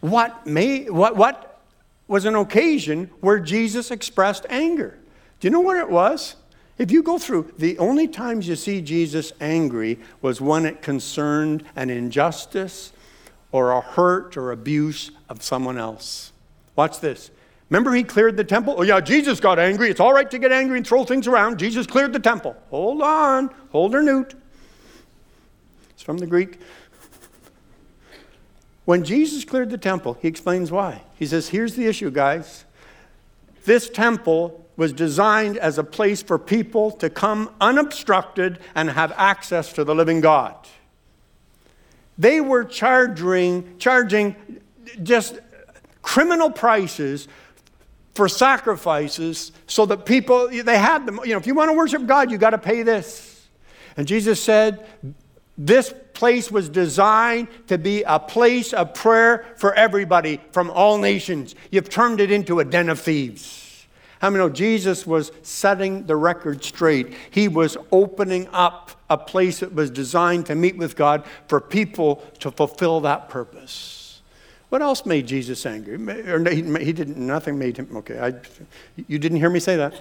What, 0.00 0.46
may, 0.46 0.88
what, 0.88 1.16
what 1.16 1.60
was 2.08 2.24
an 2.24 2.36
occasion 2.36 3.10
where 3.20 3.40
Jesus 3.40 3.90
expressed 3.90 4.46
anger? 4.48 4.96
Do 5.40 5.46
you 5.48 5.50
know 5.50 5.60
what 5.60 5.76
it 5.76 5.90
was? 5.90 6.36
If 6.78 6.90
you 6.90 7.02
go 7.02 7.18
through, 7.18 7.52
the 7.58 7.78
only 7.78 8.06
times 8.06 8.48
you 8.48 8.56
see 8.56 8.80
Jesus 8.80 9.32
angry 9.40 9.98
was 10.22 10.40
when 10.40 10.66
it 10.66 10.82
concerned 10.82 11.64
an 11.74 11.90
injustice 11.90 12.92
or 13.52 13.72
a 13.72 13.80
hurt 13.80 14.36
or 14.36 14.52
abuse 14.52 15.10
of 15.28 15.42
someone 15.42 15.78
else. 15.78 16.32
Watch 16.74 17.00
this. 17.00 17.30
Remember, 17.70 17.92
he 17.92 18.04
cleared 18.04 18.36
the 18.36 18.44
temple? 18.44 18.76
Oh, 18.78 18.82
yeah, 18.82 19.00
Jesus 19.00 19.40
got 19.40 19.58
angry. 19.58 19.90
It's 19.90 19.98
all 19.98 20.12
right 20.12 20.30
to 20.30 20.38
get 20.38 20.52
angry 20.52 20.78
and 20.78 20.86
throw 20.86 21.04
things 21.04 21.26
around. 21.26 21.58
Jesus 21.58 21.86
cleared 21.86 22.12
the 22.12 22.20
temple. 22.20 22.56
Hold 22.70 23.02
on. 23.02 23.50
Hold 23.70 23.92
her 23.94 24.02
newt. 24.02 24.34
It's 25.90 26.02
from 26.02 26.18
the 26.18 26.26
Greek. 26.26 26.60
When 28.84 29.02
Jesus 29.02 29.44
cleared 29.44 29.70
the 29.70 29.78
temple, 29.78 30.16
he 30.22 30.28
explains 30.28 30.70
why. 30.70 31.02
He 31.18 31.26
says, 31.26 31.48
Here's 31.48 31.74
the 31.74 31.86
issue, 31.86 32.10
guys. 32.10 32.64
This 33.64 33.90
temple 33.90 34.64
was 34.76 34.92
designed 34.92 35.56
as 35.56 35.76
a 35.76 35.82
place 35.82 36.22
for 36.22 36.38
people 36.38 36.92
to 36.92 37.10
come 37.10 37.50
unobstructed 37.60 38.60
and 38.76 38.90
have 38.90 39.12
access 39.16 39.72
to 39.72 39.82
the 39.82 39.94
living 39.94 40.20
God. 40.20 40.54
They 42.18 42.40
were 42.40 42.64
charging, 42.64 43.78
charging 43.78 44.36
just 45.02 45.38
criminal 46.02 46.50
prices 46.50 47.28
for 48.14 48.28
sacrifices 48.28 49.52
so 49.66 49.84
that 49.86 50.06
people, 50.06 50.48
they 50.48 50.78
had 50.78 51.04
them. 51.04 51.20
You 51.24 51.32
know, 51.32 51.38
if 51.38 51.46
you 51.46 51.54
want 51.54 51.70
to 51.70 51.76
worship 51.76 52.06
God, 52.06 52.30
you 52.30 52.38
got 52.38 52.50
to 52.50 52.58
pay 52.58 52.82
this. 52.82 53.46
And 53.96 54.06
Jesus 54.06 54.42
said, 54.42 54.86
this 55.58 55.92
place 56.12 56.50
was 56.50 56.68
designed 56.68 57.48
to 57.66 57.78
be 57.78 58.02
a 58.02 58.18
place 58.18 58.72
of 58.72 58.94
prayer 58.94 59.44
for 59.56 59.74
everybody 59.74 60.40
from 60.52 60.70
all 60.70 60.98
nations. 60.98 61.54
You've 61.70 61.88
turned 61.88 62.20
it 62.20 62.30
into 62.30 62.60
a 62.60 62.64
den 62.64 62.88
of 62.88 63.00
thieves. 63.00 63.86
How 64.18 64.30
many 64.30 64.42
know 64.42 64.48
Jesus 64.48 65.06
was 65.06 65.30
setting 65.42 66.06
the 66.06 66.16
record 66.16 66.64
straight? 66.64 67.14
He 67.30 67.48
was 67.48 67.76
opening 67.92 68.48
up 68.52 68.92
a 69.08 69.16
place 69.16 69.60
that 69.60 69.74
was 69.74 69.90
designed 69.90 70.46
to 70.46 70.54
meet 70.54 70.76
with 70.76 70.96
God 70.96 71.24
for 71.48 71.60
people 71.60 72.16
to 72.40 72.50
fulfill 72.50 73.00
that 73.00 73.28
purpose. 73.28 74.20
What 74.68 74.82
else 74.82 75.06
made 75.06 75.26
Jesus 75.26 75.64
angry? 75.64 75.94
Or 76.28 76.38
he, 76.50 76.92
didn't, 76.92 77.16
nothing 77.16 77.58
made 77.58 77.76
him, 77.76 77.96
okay, 77.98 78.18
I, 78.18 78.34
you 79.08 79.18
didn't 79.18 79.38
hear 79.38 79.50
me 79.50 79.60
say 79.60 79.76
that. 79.76 80.00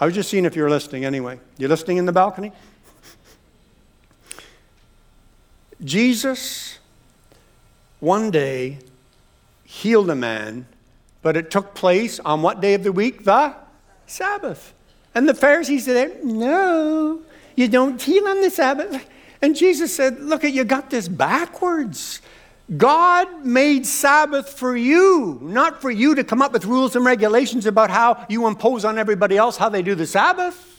I 0.00 0.06
was 0.06 0.14
just 0.14 0.28
seeing 0.28 0.44
if 0.44 0.56
you 0.56 0.62
were 0.62 0.70
listening 0.70 1.04
anyway. 1.04 1.38
You 1.56 1.68
listening 1.68 1.98
in 1.98 2.06
the 2.06 2.12
balcony? 2.12 2.52
Jesus 5.82 6.78
one 8.00 8.30
day 8.30 8.78
healed 9.64 10.10
a 10.10 10.14
man 10.14 10.66
but 11.24 11.38
it 11.38 11.50
took 11.50 11.74
place 11.74 12.20
on 12.20 12.42
what 12.42 12.60
day 12.60 12.74
of 12.74 12.84
the 12.84 12.92
week? 12.92 13.24
The 13.24 13.56
Sabbath. 14.06 14.74
And 15.14 15.26
the 15.26 15.32
Pharisees 15.32 15.86
said, 15.86 16.22
No, 16.22 17.22
you 17.56 17.68
don't 17.68 18.00
heal 18.00 18.26
on 18.26 18.40
the 18.40 18.50
Sabbath. 18.50 19.08
And 19.42 19.54
Jesus 19.54 19.94
said, 19.94 20.20
Look, 20.20 20.44
at 20.44 20.52
you 20.52 20.64
got 20.64 20.90
this 20.90 21.08
backwards. 21.08 22.20
God 22.76 23.44
made 23.44 23.84
Sabbath 23.84 24.58
for 24.58 24.74
you, 24.74 25.38
not 25.42 25.82
for 25.82 25.90
you 25.90 26.14
to 26.14 26.24
come 26.24 26.40
up 26.40 26.52
with 26.52 26.64
rules 26.64 26.96
and 26.96 27.04
regulations 27.04 27.66
about 27.66 27.90
how 27.90 28.24
you 28.30 28.46
impose 28.46 28.86
on 28.86 28.98
everybody 28.98 29.36
else 29.36 29.58
how 29.58 29.68
they 29.68 29.82
do 29.82 29.94
the 29.94 30.06
Sabbath. 30.06 30.73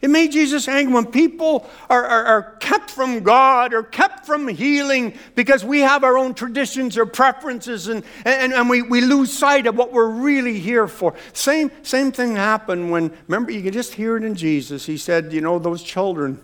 It 0.00 0.10
made 0.10 0.30
Jesus 0.30 0.68
angry 0.68 0.94
when 0.94 1.06
people 1.06 1.68
are, 1.90 2.04
are, 2.04 2.24
are, 2.24 2.42
kept 2.60 2.88
from 2.88 3.24
God 3.24 3.74
or 3.74 3.82
kept 3.82 4.26
from 4.26 4.46
healing 4.46 5.18
because 5.34 5.64
we 5.64 5.80
have 5.80 6.04
our 6.04 6.16
own 6.16 6.34
traditions 6.34 6.96
or 6.96 7.04
preferences 7.04 7.88
and, 7.88 8.04
and, 8.24 8.52
and 8.52 8.70
we, 8.70 8.82
we 8.82 9.00
lose 9.00 9.32
sight 9.32 9.66
of 9.66 9.76
what 9.76 9.92
we're 9.92 10.08
really 10.08 10.60
here 10.60 10.86
for. 10.86 11.14
Same, 11.32 11.72
same 11.82 12.12
thing 12.12 12.36
happened 12.36 12.92
when, 12.92 13.12
remember, 13.26 13.50
you 13.50 13.60
can 13.60 13.72
just 13.72 13.92
hear 13.94 14.16
it 14.16 14.22
in 14.22 14.36
Jesus. 14.36 14.86
He 14.86 14.96
said, 14.96 15.32
You 15.32 15.40
know, 15.40 15.58
those 15.58 15.82
children, 15.82 16.40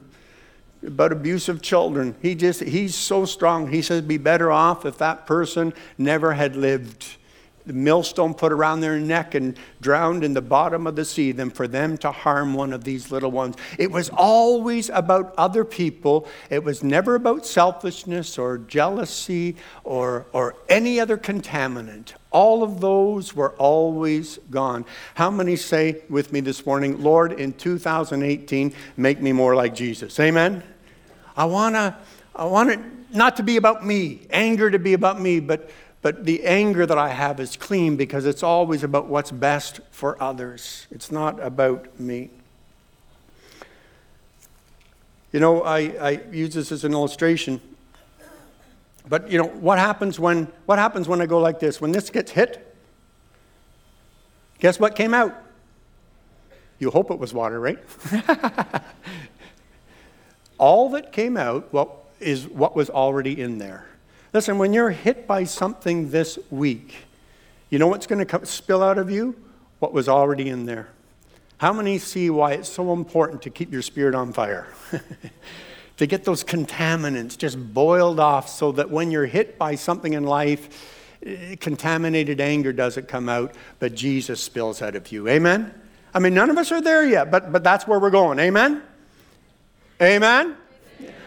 about 0.85 1.13
abusive 1.13 1.63
children, 1.63 2.17
he 2.21 2.35
just, 2.35 2.61
he's 2.61 2.97
so 2.97 3.25
strong. 3.25 3.71
He 3.71 3.83
says, 3.83 4.03
Be 4.03 4.19
better 4.19 4.51
off 4.51 4.85
if 4.85 4.99
that 4.99 5.27
person 5.27 5.73
never 5.97 6.33
had 6.33 6.57
lived 6.57 7.17
the 7.67 7.73
millstone 7.73 8.35
put 8.35 8.53
around 8.53 8.81
their 8.81 8.99
neck 8.99 9.35
and 9.35 9.57
drowned 9.81 10.23
in 10.23 10.35
the 10.35 10.43
bottom 10.43 10.87
of 10.87 10.97
the 10.97 11.05
sea 11.05 11.33
than 11.33 11.51
for 11.51 11.67
them 11.67 11.97
to 11.99 12.11
harm 12.11 12.53
one 12.55 12.73
of 12.73 12.85
these 12.85 13.11
little 13.11 13.31
ones. 13.31 13.57
It 13.79 13.91
was 13.91 14.11
always 14.11 14.91
about 14.91 15.35
other 15.39 15.65
people. 15.65 16.29
It 16.51 16.63
was 16.63 16.83
never 16.83 17.15
about 17.15 17.47
selfishness 17.47 18.39
or 18.39 18.59
jealousy 18.59 19.57
or, 19.83 20.27
or 20.33 20.57
any 20.69 21.01
other 21.01 21.17
contaminant. 21.17 22.13
all 22.31 22.65
of 22.65 22.81
those 22.81 23.35
were 23.35 23.53
always 23.53 24.39
gone. 24.51 24.85
How 25.15 25.31
many 25.31 25.55
say 25.57 26.03
with 26.11 26.33
me 26.33 26.41
this 26.41 26.67
morning, 26.67 27.01
Lord, 27.01 27.33
in 27.33 27.53
2018, 27.53 28.75
make 28.97 29.23
me 29.23 29.33
more 29.33 29.55
like 29.55 29.75
Jesus? 29.75 30.19
Amen? 30.19 30.63
I 31.37 31.45
want 31.45 31.77
to, 31.77 31.97
I 32.35 32.45
want 32.45 32.71
it 32.71 32.81
not 33.13 33.37
to 33.37 33.43
be 33.43 33.57
about 33.57 33.87
me, 33.87 34.27
anger 34.31 34.71
to 34.71 34.79
be 34.79 34.93
about 34.93 35.21
me, 35.21 35.41
but, 35.41 35.71
but 36.05 36.27
the 36.27 36.45
anger 36.45 36.85
that 36.85 36.99
I 36.99 37.09
have 37.09 37.41
is 37.41 37.57
clean 37.57 37.97
because 37.97 38.27
it's 38.27 38.43
always 38.43 38.83
about 38.83 39.07
what's 39.07 39.31
best 39.31 39.81
for 39.91 40.23
others. 40.23 40.87
It's 40.91 41.11
not 41.11 41.43
about 41.43 41.99
me. 41.99 42.29
You 45.33 45.41
know, 45.41 45.63
I, 45.63 45.79
I 45.79 46.11
use 46.31 46.53
this 46.53 46.71
as 46.73 46.85
an 46.85 46.93
illustration. 46.93 47.59
But 49.09 49.31
you 49.31 49.39
know, 49.39 49.47
what 49.47 49.79
happens 49.79 50.21
when 50.21 50.49
what 50.67 50.79
happens 50.79 51.09
when 51.09 51.23
I 51.23 51.27
go 51.27 51.39
like 51.39 51.59
this? 51.59 51.81
When 51.81 51.91
this 51.91 52.11
gets 52.11 52.33
hit, 52.33 52.77
guess 54.59 54.79
what 54.79 54.97
came 54.97 55.15
out? 55.15 55.35
You 56.79 56.91
hope 56.91 57.13
it 57.13 57.19
was 57.19 57.33
water, 57.33 57.59
right? 57.59 57.79
All 60.59 60.91
that 60.91 61.13
came 61.13 61.39
out 61.39 61.73
well, 61.73 62.03
is 62.21 62.47
what 62.47 62.77
was 62.77 62.91
already 62.91 63.41
in 63.41 63.57
there. 63.57 63.87
Listen, 64.35 64.59
when 64.59 64.73
you're 64.73 64.91
hit 64.91 65.29
by 65.29 65.45
something 65.45 66.11
this 66.11 66.41
week, 66.51 67.07
you 67.71 67.79
know 67.79 67.87
what's 67.87 68.09
going 68.09 68.27
to 68.27 68.47
spill 68.47 68.83
out 68.83 68.99
of 68.99 69.09
you? 69.09 69.37
What 69.79 69.93
was 69.93 70.09
already 70.09 70.49
in 70.49 70.67
there. 70.67 70.89
How 71.59 71.73
many 71.73 71.99
see 71.99 72.31
why 72.31 72.55
it's 72.55 72.69
so 72.69 72.93
important 72.93 73.43
to 73.43 73.51
keep 73.51 73.71
your 73.71 73.81
spirit 73.81 74.13
on 74.13 74.33
fire? 74.33 74.67
to 75.99 76.07
get 76.07 76.25
those 76.25 76.43
contaminants 76.43 77.39
just 77.39 77.57
boiled 77.73 78.19
off 78.19 78.49
so 78.49 78.73
that 78.73 78.91
when 78.91 79.13
you're 79.13 79.27
hit 79.27 79.57
by 79.57 79.77
something 79.77 80.15
in 80.15 80.25
life, 80.25 81.17
eh, 81.25 81.55
contaminated 81.61 82.41
anger 82.41 82.73
doesn't 82.73 83.07
come 83.07 83.29
out, 83.29 83.55
but 83.79 83.95
Jesus 83.95 84.43
spills 84.43 84.83
out 84.83 84.97
of 84.97 85.13
you. 85.13 85.29
Amen? 85.29 85.73
I 86.13 86.19
mean, 86.19 86.35
none 86.35 86.51
of 86.51 86.59
us 86.59 86.73
are 86.73 86.83
there 86.83 87.07
yet, 87.07 87.31
but, 87.31 87.53
but 87.53 87.63
that's 87.63 87.87
where 87.87 88.01
we're 88.01 88.11
going. 88.11 88.41
Amen? 88.41 88.83
Amen? 90.03 90.57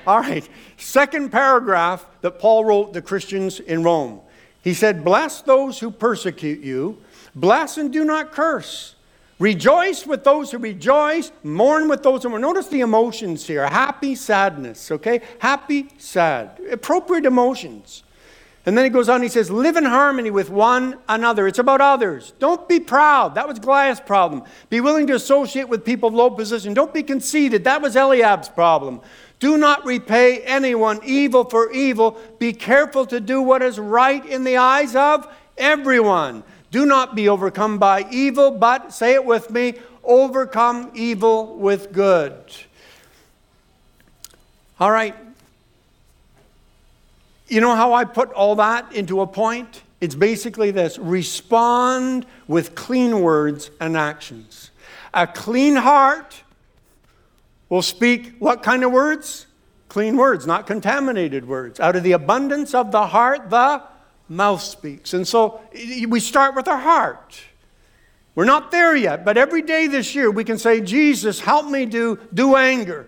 All 0.06 0.20
right. 0.20 0.48
Second 0.78 1.32
paragraph 1.32 2.06
that 2.22 2.40
Paul 2.40 2.66
wrote 2.66 2.94
the 2.94 3.02
Christians 3.02 3.60
in 3.60 3.84
Rome. 3.84 4.22
He 4.64 4.74
said, 4.74 5.04
Bless 5.04 5.42
those 5.42 5.80
who 5.80 5.92
persecute 5.92 6.62
you, 6.62 7.02
bless 7.36 7.78
and 7.78 7.92
do 7.92 8.06
not 8.06 8.32
curse. 8.32 8.96
Rejoice 9.40 10.08
with 10.08 10.24
those 10.24 10.52
who 10.52 10.58
rejoice, 10.58 11.32
mourn 11.44 11.88
with 11.88 12.02
those 12.02 12.24
who 12.24 12.30
mourn. 12.30 12.42
Notice 12.42 12.68
the 12.68 12.82
emotions 12.82 13.46
here 13.46 13.68
happy, 13.68 14.16
sadness, 14.16 14.92
okay? 14.92 15.22
Happy, 15.40 15.90
sad. 15.98 16.60
Appropriate 16.72 17.26
emotions. 17.26 18.04
And 18.66 18.78
then 18.78 18.84
he 18.84 18.90
goes 18.90 19.08
on, 19.08 19.22
he 19.22 19.30
says, 19.30 19.50
live 19.50 19.78
in 19.78 19.86
harmony 19.86 20.30
with 20.30 20.50
one 20.50 21.00
another. 21.08 21.48
It's 21.48 21.60
about 21.60 21.80
others. 21.80 22.34
Don't 22.38 22.68
be 22.68 22.82
proud. 22.82 23.36
That 23.36 23.48
was 23.48 23.60
Goliath's 23.60 24.02
problem. 24.02 24.44
Be 24.70 24.82
willing 24.82 25.08
to 25.08 25.16
associate 25.16 25.70
with 25.70 25.86
people 25.86 26.10
of 26.10 26.16
low 26.16 26.30
position. 26.30 26.74
Don't 26.74 26.94
be 26.94 27.02
conceited. 27.02 27.64
That 27.64 27.82
was 27.82 27.96
Eliab's 27.96 28.50
problem. 28.50 29.00
Do 29.40 29.58
not 29.58 29.86
repay 29.86 30.40
anyone 30.40 31.00
evil 31.04 31.44
for 31.44 31.72
evil. 31.72 32.18
Be 32.40 32.54
careful 32.54 33.06
to 33.08 33.20
do 33.20 33.42
what 33.42 33.62
is 33.62 33.78
right 33.80 34.26
in 34.26 34.44
the 34.44 34.58
eyes 34.58 34.96
of 34.96 35.28
everyone. 35.58 36.44
Do 36.72 36.86
not 36.86 37.16
be 37.16 37.30
overcome 37.30 37.78
by 37.78 38.06
evil, 38.12 38.52
but, 38.52 38.92
say 38.94 39.14
it 39.14 39.24
with 39.24 39.52
me, 39.52 39.76
overcome 40.04 40.92
evil 40.96 41.56
with 41.56 41.92
good. 41.92 42.36
All 44.80 44.92
right. 44.92 45.16
You 47.48 47.62
know 47.62 47.76
how 47.76 47.94
I 47.94 48.06
put 48.06 48.32
all 48.34 48.56
that 48.56 48.92
into 48.94 49.22
a 49.22 49.28
point? 49.28 49.84
It's 50.02 50.16
basically 50.16 50.72
this 50.72 50.98
respond 50.98 52.26
with 52.48 52.76
clean 52.76 53.22
words 53.22 53.72
and 53.80 53.96
actions. 53.96 54.72
A 55.14 55.26
clean 55.26 55.76
heart 55.76 56.44
will 57.70 57.82
speak 57.82 58.36
what 58.40 58.64
kind 58.64 58.84
of 58.84 58.92
words? 58.92 59.48
Clean 59.90 60.18
words, 60.18 60.46
not 60.46 60.68
contaminated 60.68 61.48
words. 61.48 61.80
Out 61.80 61.96
of 61.96 62.04
the 62.04 62.12
abundance 62.12 62.74
of 62.74 62.92
the 62.92 63.08
heart, 63.08 63.50
the 63.50 63.82
mouth 64.30 64.62
speaks. 64.62 65.14
And 65.14 65.28
so 65.28 65.62
we 66.08 66.20
start 66.20 66.56
with 66.56 66.68
our 66.68 66.78
heart. 66.78 67.40
We're 68.36 68.46
not 68.46 68.70
there 68.70 68.96
yet, 68.96 69.26
but 69.26 69.38
every 69.38 69.62
day 69.62 69.88
this 69.88 70.14
year 70.14 70.30
we 70.30 70.44
can 70.44 70.58
say, 70.58 70.82
Jesus, 70.82 71.40
help 71.40 71.68
me 71.68 71.86
do, 71.86 72.20
do 72.34 72.56
anger 72.56 73.08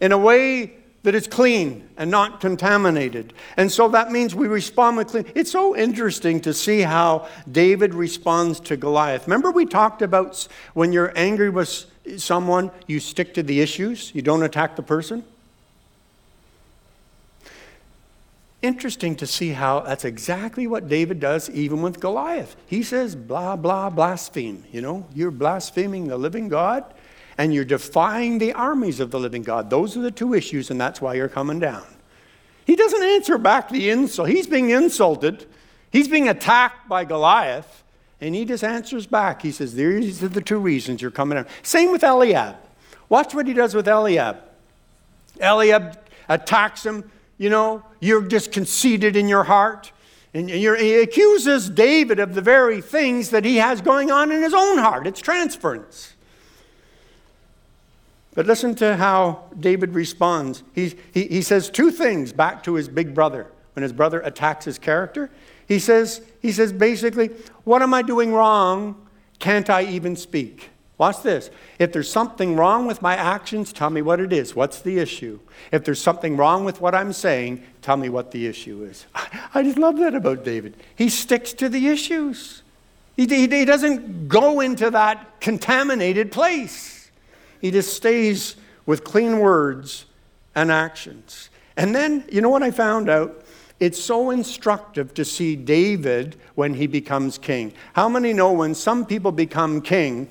in 0.00 0.12
a 0.12 0.18
way 0.18 0.76
that 1.02 1.14
is 1.14 1.26
clean 1.26 1.86
and 1.98 2.10
not 2.10 2.40
contaminated. 2.40 3.34
And 3.58 3.70
so 3.70 3.88
that 3.88 4.10
means 4.10 4.34
we 4.34 4.48
respond 4.48 4.96
with 4.96 5.08
clean. 5.08 5.26
It's 5.34 5.50
so 5.50 5.76
interesting 5.76 6.40
to 6.40 6.54
see 6.54 6.80
how 6.80 7.28
David 7.50 7.92
responds 7.92 8.58
to 8.60 8.76
Goliath. 8.78 9.26
Remember, 9.26 9.50
we 9.50 9.66
talked 9.66 10.00
about 10.00 10.48
when 10.72 10.94
you're 10.94 11.12
angry 11.14 11.50
with 11.50 11.84
someone, 12.16 12.70
you 12.86 13.00
stick 13.00 13.34
to 13.34 13.42
the 13.42 13.60
issues, 13.60 14.14
you 14.14 14.22
don't 14.22 14.42
attack 14.42 14.76
the 14.76 14.82
person? 14.82 15.24
interesting 18.64 19.14
to 19.14 19.26
see 19.26 19.50
how 19.50 19.80
that's 19.80 20.04
exactly 20.04 20.66
what 20.66 20.88
David 20.88 21.20
does 21.20 21.50
even 21.50 21.82
with 21.82 22.00
Goliath. 22.00 22.56
He 22.66 22.82
says, 22.82 23.14
blah, 23.14 23.56
blah, 23.56 23.90
blaspheme. 23.90 24.64
You 24.72 24.80
know, 24.80 25.06
you're 25.14 25.30
blaspheming 25.30 26.08
the 26.08 26.16
living 26.16 26.48
God 26.48 26.84
and 27.36 27.52
you're 27.52 27.64
defying 27.64 28.38
the 28.38 28.54
armies 28.54 29.00
of 29.00 29.10
the 29.10 29.20
living 29.20 29.42
God. 29.42 29.68
Those 29.68 29.96
are 29.96 30.00
the 30.00 30.10
two 30.10 30.34
issues, 30.34 30.70
and 30.70 30.80
that's 30.80 31.00
why 31.00 31.14
you're 31.14 31.28
coming 31.28 31.58
down. 31.58 31.84
He 32.64 32.76
doesn't 32.76 33.02
answer 33.02 33.38
back 33.38 33.68
the 33.68 33.90
insult. 33.90 34.28
He's 34.28 34.46
being 34.46 34.70
insulted, 34.70 35.46
he's 35.90 36.08
being 36.08 36.28
attacked 36.28 36.88
by 36.88 37.04
Goliath, 37.04 37.82
and 38.24 38.34
he 38.34 38.44
just 38.44 38.64
answers 38.64 39.06
back. 39.06 39.42
He 39.42 39.52
says, 39.52 39.74
These 39.74 40.22
are 40.22 40.28
the 40.28 40.40
two 40.40 40.58
reasons 40.58 41.02
you're 41.02 41.10
coming 41.10 41.36
down. 41.36 41.46
Same 41.62 41.92
with 41.92 42.02
Eliab. 42.02 42.56
Watch 43.08 43.34
what 43.34 43.46
he 43.46 43.52
does 43.52 43.74
with 43.74 43.86
Eliab. 43.86 44.38
Eliab 45.40 45.98
attacks 46.28 46.84
him 46.84 47.10
you 47.38 47.50
know, 47.50 47.82
you're 48.00 48.22
just 48.22 48.52
conceited 48.52 49.16
in 49.16 49.28
your 49.28 49.44
heart. 49.44 49.92
And 50.32 50.50
he 50.50 50.94
accuses 50.94 51.70
David 51.70 52.18
of 52.18 52.34
the 52.34 52.40
very 52.40 52.80
things 52.80 53.30
that 53.30 53.44
he 53.44 53.56
has 53.56 53.80
going 53.80 54.10
on 54.10 54.32
in 54.32 54.42
his 54.42 54.54
own 54.54 54.78
heart. 54.78 55.06
It's 55.06 55.20
transference. 55.20 56.14
But 58.34 58.46
listen 58.46 58.74
to 58.76 58.96
how 58.96 59.44
David 59.58 59.94
responds. 59.94 60.64
He, 60.74 60.94
he, 61.12 61.28
he 61.28 61.42
says 61.42 61.70
two 61.70 61.92
things 61.92 62.32
back 62.32 62.64
to 62.64 62.74
his 62.74 62.88
big 62.88 63.14
brother 63.14 63.46
when 63.74 63.84
his 63.84 63.92
brother 63.92 64.20
attacks 64.22 64.64
his 64.64 64.76
character. 64.76 65.30
He 65.66 65.78
says, 65.78 66.20
he 66.40 66.52
says 66.52 66.72
basically, 66.72 67.28
What 67.64 67.82
am 67.82 67.94
I 67.94 68.02
doing 68.02 68.32
wrong? 68.32 69.06
Can't 69.38 69.68
I 69.68 69.84
even 69.84 70.16
speak? 70.16 70.70
Watch 70.96 71.22
this. 71.22 71.50
If 71.78 71.92
there's 71.92 72.10
something 72.10 72.54
wrong 72.54 72.86
with 72.86 73.02
my 73.02 73.16
actions, 73.16 73.72
tell 73.72 73.90
me 73.90 74.00
what 74.00 74.20
it 74.20 74.32
is. 74.32 74.54
What's 74.54 74.80
the 74.80 74.98
issue? 74.98 75.40
If 75.72 75.84
there's 75.84 76.00
something 76.00 76.36
wrong 76.36 76.64
with 76.64 76.80
what 76.80 76.94
I'm 76.94 77.12
saying, 77.12 77.64
tell 77.82 77.96
me 77.96 78.08
what 78.08 78.30
the 78.30 78.46
issue 78.46 78.84
is. 78.84 79.06
I 79.54 79.62
just 79.64 79.76
love 79.76 79.98
that 79.98 80.14
about 80.14 80.44
David. 80.44 80.76
He 80.94 81.08
sticks 81.08 81.52
to 81.54 81.68
the 81.68 81.88
issues, 81.88 82.62
he, 83.16 83.26
he, 83.26 83.46
he 83.46 83.64
doesn't 83.64 84.28
go 84.28 84.60
into 84.60 84.90
that 84.90 85.40
contaminated 85.40 86.32
place. 86.32 87.10
He 87.60 87.70
just 87.70 87.94
stays 87.94 88.56
with 88.86 89.04
clean 89.04 89.38
words 89.38 90.06
and 90.54 90.70
actions. 90.70 91.48
And 91.76 91.94
then, 91.94 92.24
you 92.30 92.40
know 92.40 92.50
what 92.50 92.62
I 92.62 92.70
found 92.70 93.08
out? 93.08 93.43
It's 93.80 94.02
so 94.02 94.30
instructive 94.30 95.14
to 95.14 95.24
see 95.24 95.56
David 95.56 96.36
when 96.54 96.74
he 96.74 96.86
becomes 96.86 97.38
king. 97.38 97.72
How 97.94 98.08
many 98.08 98.32
know 98.32 98.52
when 98.52 98.74
some 98.74 99.04
people 99.04 99.32
become 99.32 99.80
king, 99.80 100.28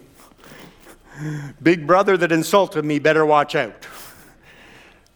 Big 1.62 1.86
brother 1.86 2.18
that 2.18 2.32
insulted 2.32 2.84
me, 2.86 3.00
better 3.00 3.26
watch 3.26 3.56
out. 3.56 3.86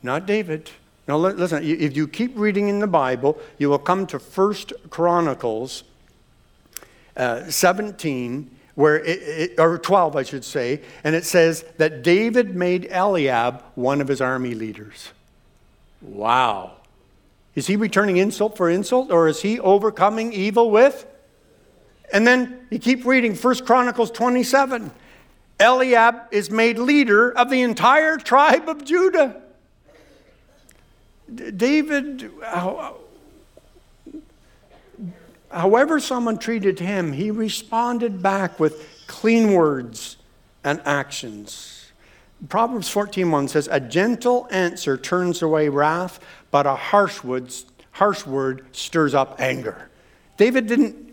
Not 0.03 0.25
David. 0.25 0.69
Now, 1.07 1.17
listen, 1.17 1.63
if 1.63 1.95
you 1.95 2.07
keep 2.07 2.37
reading 2.37 2.67
in 2.67 2.79
the 2.79 2.87
Bible, 2.87 3.39
you 3.57 3.69
will 3.69 3.79
come 3.79 4.05
to 4.07 4.19
First 4.19 4.73
Chronicles 4.89 5.83
uh, 7.15 7.49
17, 7.49 8.51
where 8.75 8.99
it, 8.99 9.19
it, 9.21 9.59
or 9.59 9.77
12, 9.77 10.15
I 10.15 10.23
should 10.23 10.45
say, 10.45 10.81
and 11.03 11.15
it 11.15 11.25
says 11.25 11.65
that 11.77 12.03
David 12.03 12.55
made 12.55 12.87
Eliab 12.91 13.63
one 13.75 14.01
of 14.01 14.07
his 14.07 14.21
army 14.21 14.53
leaders. 14.53 15.09
Wow. 16.01 16.76
Is 17.57 17.65
he 17.65 17.75
returning 17.75 18.17
insult 18.17 18.55
for 18.55 18.69
insult, 18.69 19.11
or 19.11 19.27
is 19.27 19.41
he 19.41 19.59
overcoming 19.59 20.31
evil 20.31 20.69
with? 20.69 21.07
And 22.13 22.27
then 22.27 22.67
you 22.69 22.77
keep 22.77 23.03
reading 23.03 23.33
First 23.33 23.65
Chronicles 23.65 24.11
27. 24.11 24.91
Eliab 25.59 26.27
is 26.29 26.51
made 26.51 26.77
leader 26.77 27.31
of 27.31 27.49
the 27.49 27.63
entire 27.63 28.17
tribe 28.17 28.69
of 28.69 28.85
Judah. 28.85 29.41
David, 31.33 32.29
however 35.49 35.99
someone 35.99 36.37
treated 36.37 36.79
him, 36.79 37.13
he 37.13 37.31
responded 37.31 38.21
back 38.21 38.59
with 38.59 38.87
clean 39.07 39.53
words 39.53 40.17
and 40.63 40.79
actions. 40.85 41.73
Proverbs 42.49 42.87
14:1 42.87 43.47
says, 43.47 43.67
"A 43.71 43.79
gentle 43.79 44.47
answer 44.51 44.95
turns 44.95 45.41
away 45.41 45.69
wrath, 45.69 46.19
but 46.51 46.65
a 46.65 46.75
harsh 46.75 47.23
word, 47.23 47.53
harsh 47.91 48.25
word 48.25 48.65
stirs 48.71 49.13
up 49.13 49.39
anger." 49.39 49.89
David 50.37 50.67
didn't 50.67 51.07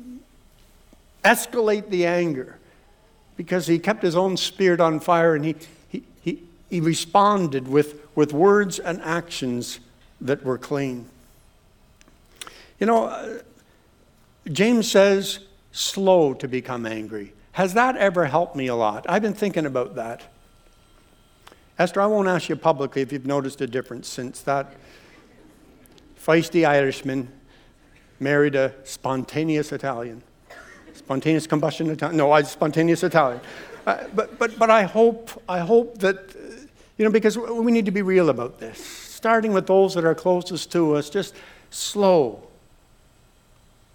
escalate 1.25 1.89
the 1.89 2.07
anger 2.07 2.59
because 3.37 3.67
he 3.67 3.79
kept 3.79 4.03
his 4.03 4.15
own 4.15 4.37
spirit 4.37 4.81
on 4.81 5.01
fire 5.01 5.35
and 5.35 5.45
he, 5.45 5.57
he, 5.89 6.05
he, 6.21 6.43
he 6.71 6.81
responded 6.81 7.67
with, 7.67 8.01
with 8.15 8.33
words 8.33 8.79
and 8.79 9.01
actions 9.03 9.81
that 10.21 10.45
were 10.45 10.59
clean. 10.59 11.07
You 12.79 12.87
know, 12.87 13.05
uh, 13.05 13.39
James 14.51 14.91
says, 14.91 15.41
slow 15.73 16.35
to 16.35 16.47
become 16.47 16.87
angry. 16.87 17.33
Has 17.53 17.75
that 17.75 17.97
ever 17.97 18.27
helped 18.27 18.57
me 18.57 18.67
a 18.67 18.75
lot? 18.75 19.07
I've 19.09 19.23
been 19.23 19.35
thinking 19.35 19.67
about 19.67 19.95
that. 19.95 20.23
Esther, 21.79 22.01
I 22.01 22.07
won't 22.07 22.29
ask 22.29 22.49
you 22.49 22.57
publicly 22.57 23.03
if 23.03 23.11
you've 23.11 23.27
noticed 23.27 23.61
a 23.61 23.67
difference 23.67 24.07
since 24.09 24.41
that 24.43 24.75
feisty 26.25 26.67
Irishman 26.67 27.29
married 28.21 28.55
a 28.55 28.73
spontaneous 28.85 29.73
Italian. 29.73 30.23
Spontaneous 30.95 31.47
combustion 31.47 31.91
Italian. 31.91 32.17
No, 32.17 32.33
I 32.33 32.43
spontaneous 32.43 33.03
Italian. 33.03 33.41
Uh, 33.87 34.05
but, 34.15 34.39
but, 34.39 34.59
but 34.59 34.71
I 34.71 34.85
hope, 34.85 35.43
I 35.49 35.59
hope 35.59 35.99
that, 35.99 36.17
uh, 36.17 36.67
you 36.97 37.05
know, 37.05 37.11
because 37.11 37.37
we 37.37 37.71
need 37.71 37.85
to 37.85 37.91
be 37.91 38.03
real 38.03 38.31
about 38.31 38.59
this. 38.59 38.79
Starting 38.79 39.53
with 39.53 39.67
those 39.67 39.95
that 39.95 40.05
are 40.05 40.15
closest 40.15 40.73
to 40.73 40.97
us, 40.97 41.11
just 41.11 41.35
slow 41.71 42.43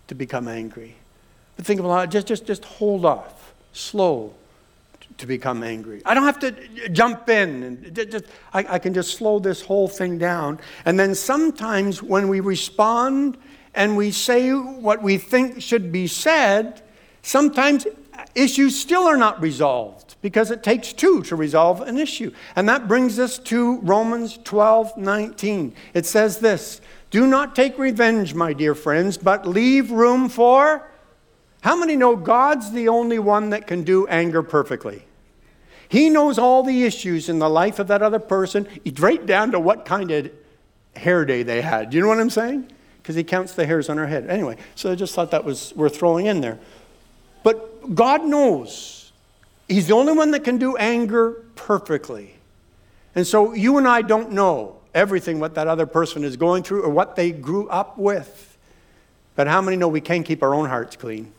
to 0.08 0.16
become 0.16 0.48
angry. 0.48 0.96
But 1.56 1.66
think 1.66 1.80
about 1.80 2.04
it, 2.04 2.12
just, 2.12 2.28
just, 2.28 2.46
just 2.46 2.66
hold 2.66 3.06
off, 3.06 3.54
slow 3.74 4.34
to 5.20 5.28
become 5.28 5.64
angry. 5.64 6.02
I 6.06 6.14
don't 6.14 6.24
have 6.24 6.40
to 6.40 6.90
jump 6.90 7.30
in. 7.30 7.64
And 7.64 8.12
just, 8.12 8.26
I, 8.54 8.66
I 8.76 8.80
can 8.80 8.94
just 8.94 9.18
slow 9.18 9.40
this 9.40 9.62
whole 9.62 9.88
thing 9.88 10.18
down. 10.18 10.60
And 10.86 11.00
then 11.00 11.16
sometimes 11.16 12.02
when 12.02 12.28
we 12.28 12.40
respond 12.40 13.38
and 13.74 13.96
we 13.96 14.12
say 14.12 14.52
what 14.52 15.04
we 15.04 15.18
think 15.18 15.62
should 15.62 15.92
be 15.92 16.08
said, 16.08 16.82
sometimes 17.22 17.86
issues 18.36 18.80
still 18.80 19.04
are 19.04 19.18
not 19.18 19.42
resolved 19.42 20.16
because 20.22 20.52
it 20.52 20.64
takes 20.64 20.94
two 20.94 21.22
to 21.24 21.36
resolve 21.36 21.82
an 21.82 21.98
issue. 21.98 22.32
And 22.56 22.68
that 22.68 22.88
brings 22.88 23.20
us 23.20 23.38
to 23.40 23.80
Romans 23.80 24.40
12 24.44 24.98
19. 24.98 25.76
It 25.94 26.06
says 26.06 26.40
this 26.40 26.82
Do 27.10 27.28
not 27.28 27.56
take 27.56 27.78
revenge, 27.78 28.34
my 28.34 28.54
dear 28.54 28.76
friends, 28.76 29.18
but 29.18 29.48
leave 29.48 29.92
room 29.92 30.30
for. 30.30 30.90
How 31.62 31.76
many 31.76 31.98
know 31.98 32.16
God's 32.16 32.72
the 32.72 32.88
only 32.88 33.20
one 33.20 33.50
that 33.50 33.68
can 33.68 33.84
do 33.84 34.08
anger 34.08 34.42
perfectly? 34.42 35.04
He 35.90 36.10
knows 36.10 36.38
all 36.38 36.62
the 36.62 36.84
issues 36.86 37.30
in 37.30 37.40
the 37.40 37.50
life 37.50 37.80
of 37.80 37.88
that 37.88 38.02
other 38.02 38.20
person, 38.20 38.68
right 39.00 39.26
down 39.26 39.52
to 39.52 39.60
what 39.60 39.86
kind 39.86 40.12
of 40.12 40.32
hair 40.96 41.26
day 41.26 41.44
they 41.44 41.62
had. 41.62 41.90
Do 41.90 41.98
you 41.98 42.04
know 42.04 42.10
what 42.10 42.20
I'm 42.20 42.30
saying? 42.30 42.72
Because 43.02 43.16
he 43.16 43.24
counts 43.24 43.54
the 43.54 43.66
hairs 43.66 43.90
on 43.90 43.98
her 43.98 44.06
head. 44.06 44.30
Anyway, 44.30 44.58
so 44.76 44.92
I 44.92 44.96
just 44.96 45.16
thought 45.16 45.32
that 45.32 45.44
was 45.44 45.74
worth 45.76 45.98
throwing 45.98 46.28
in 46.28 46.42
there. 46.42 46.60
But 47.42 47.96
God 47.96 48.24
knows. 48.24 49.12
He's 49.68 49.88
the 49.88 49.96
only 49.96 50.14
one 50.14 50.30
that 50.32 50.44
can 50.44 50.60
do 50.60 50.78
anger 50.78 51.44
perfectly. 51.56 52.36
And 53.16 53.26
so 53.26 53.54
you 53.54 53.80
and 53.80 53.88
I 53.88 54.04
don't 54.04 54.32
know 54.32 54.78
everything 54.94 55.40
what 55.40 55.56
that 55.56 55.68
other 55.68 55.88
person 55.88 56.24
is 56.24 56.38
going 56.38 56.62
through 56.62 56.84
or 56.84 56.90
what 56.90 57.16
they 57.16 57.32
grew 57.32 57.68
up 57.70 57.98
with. 57.98 58.58
But 59.36 59.48
how 59.48 59.62
many 59.62 59.76
know 59.78 59.88
we 59.88 60.02
can't 60.02 60.26
keep 60.26 60.44
our 60.44 60.54
own 60.54 60.68
hearts 60.70 60.96
clean? 60.96 61.32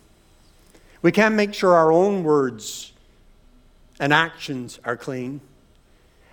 We 1.03 1.13
can't 1.13 1.37
make 1.37 1.55
sure 1.55 1.75
our 1.75 1.93
own 1.93 2.25
words 2.25 2.90
and 4.01 4.13
actions 4.13 4.81
are 4.85 4.97
clean. 4.97 5.41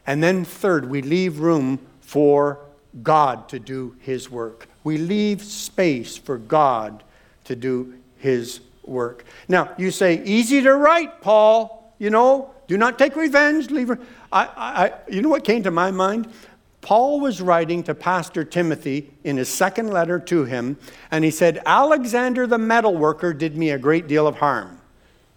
And 0.07 0.23
then, 0.23 0.45
third, 0.45 0.89
we 0.89 1.03
leave 1.03 1.39
room 1.39 1.79
for 1.99 2.59
God 3.03 3.49
to 3.49 3.59
do 3.59 3.95
His 3.99 4.31
work. 4.31 4.67
We 4.83 4.97
leave 4.97 5.43
space 5.43 6.17
for 6.17 6.37
God 6.37 7.03
to 7.43 7.55
do 7.55 7.93
His 8.17 8.61
work. 8.83 9.25
Now, 9.47 9.73
you 9.77 9.91
say, 9.91 10.23
easy 10.23 10.61
to 10.61 10.73
write, 10.73 11.21
Paul. 11.21 11.93
You 11.99 12.09
know, 12.09 12.51
do 12.67 12.77
not 12.77 12.97
take 12.97 13.15
revenge. 13.15 13.69
Leave. 13.69 13.91
I, 14.31 14.45
I, 14.55 14.93
you 15.09 15.21
know 15.21 15.29
what 15.29 15.43
came 15.43 15.63
to 15.63 15.71
my 15.71 15.91
mind? 15.91 16.31
Paul 16.79 17.19
was 17.19 17.41
writing 17.41 17.83
to 17.83 17.93
Pastor 17.93 18.45
Timothy 18.45 19.11
in 19.25 19.35
his 19.35 19.49
second 19.49 19.89
letter 19.89 20.19
to 20.19 20.45
him, 20.45 20.77
and 21.11 21.25
he 21.25 21.31
said, 21.31 21.61
Alexander 21.65 22.47
the 22.47 22.57
metalworker 22.57 23.37
did 23.37 23.57
me 23.57 23.71
a 23.71 23.77
great 23.77 24.07
deal 24.07 24.25
of 24.25 24.37
harm. 24.37 24.76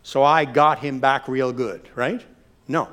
So 0.02 0.22
I 0.22 0.44
got 0.44 0.78
him 0.80 0.98
back 1.00 1.28
real 1.28 1.52
good, 1.52 1.88
right? 1.94 2.24
No. 2.68 2.88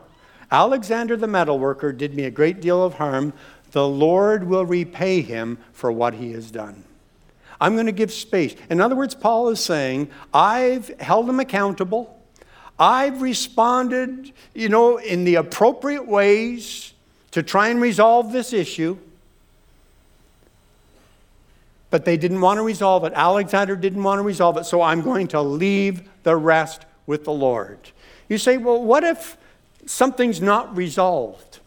Alexander 0.52 1.18
the 1.18 1.28
metalworker 1.28 1.96
did 1.96 2.14
me 2.14 2.24
a 2.24 2.32
great 2.32 2.62
deal 2.62 2.84
of 2.84 2.96
harm. 2.96 3.34
The 3.72 3.88
Lord 3.88 4.46
will 4.46 4.66
repay 4.66 5.22
him 5.22 5.58
for 5.74 5.92
what 5.92 6.16
he 6.16 6.32
has 6.34 6.52
done. 6.52 6.84
I'm 7.60 7.74
going 7.74 7.88
to 7.88 7.92
give 7.92 8.12
space. 8.12 8.56
In 8.70 8.80
other 8.82 8.96
words, 8.96 9.16
Paul 9.16 9.50
is 9.50 9.60
saying, 9.60 10.10
I've 10.34 10.90
held 11.00 11.30
him 11.30 11.40
accountable. 11.40 12.14
I've 12.80 13.22
responded, 13.22 14.32
you 14.54 14.70
know, 14.70 14.98
in 14.98 15.24
the 15.24 15.36
appropriate 15.36 16.08
ways 16.08 16.94
to 17.32 17.42
try 17.42 17.70
and 17.70 17.82
resolve 17.82 18.32
this 18.32 18.54
issue. 18.54 18.98
But 21.90 22.06
they 22.06 22.18
didn't 22.18 22.42
want 22.42 22.58
to 22.58 22.64
resolve 22.64 23.06
it. 23.06 23.14
Alexander 23.16 23.76
didn't 23.76 24.04
want 24.04 24.20
to 24.20 24.24
resolve 24.24 24.58
it, 24.58 24.66
so 24.66 24.82
I'm 24.82 25.02
going 25.02 25.28
to 25.30 25.42
leave 25.42 26.08
the 26.24 26.36
rest 26.36 26.86
with 27.08 27.24
the 27.24 27.32
Lord. 27.32 27.80
You 28.30 28.38
say, 28.38 28.58
well, 28.58 28.84
what 28.84 29.04
if 29.04 29.38
something's 29.88 30.42
not 30.42 30.76
resolved? 30.78 31.60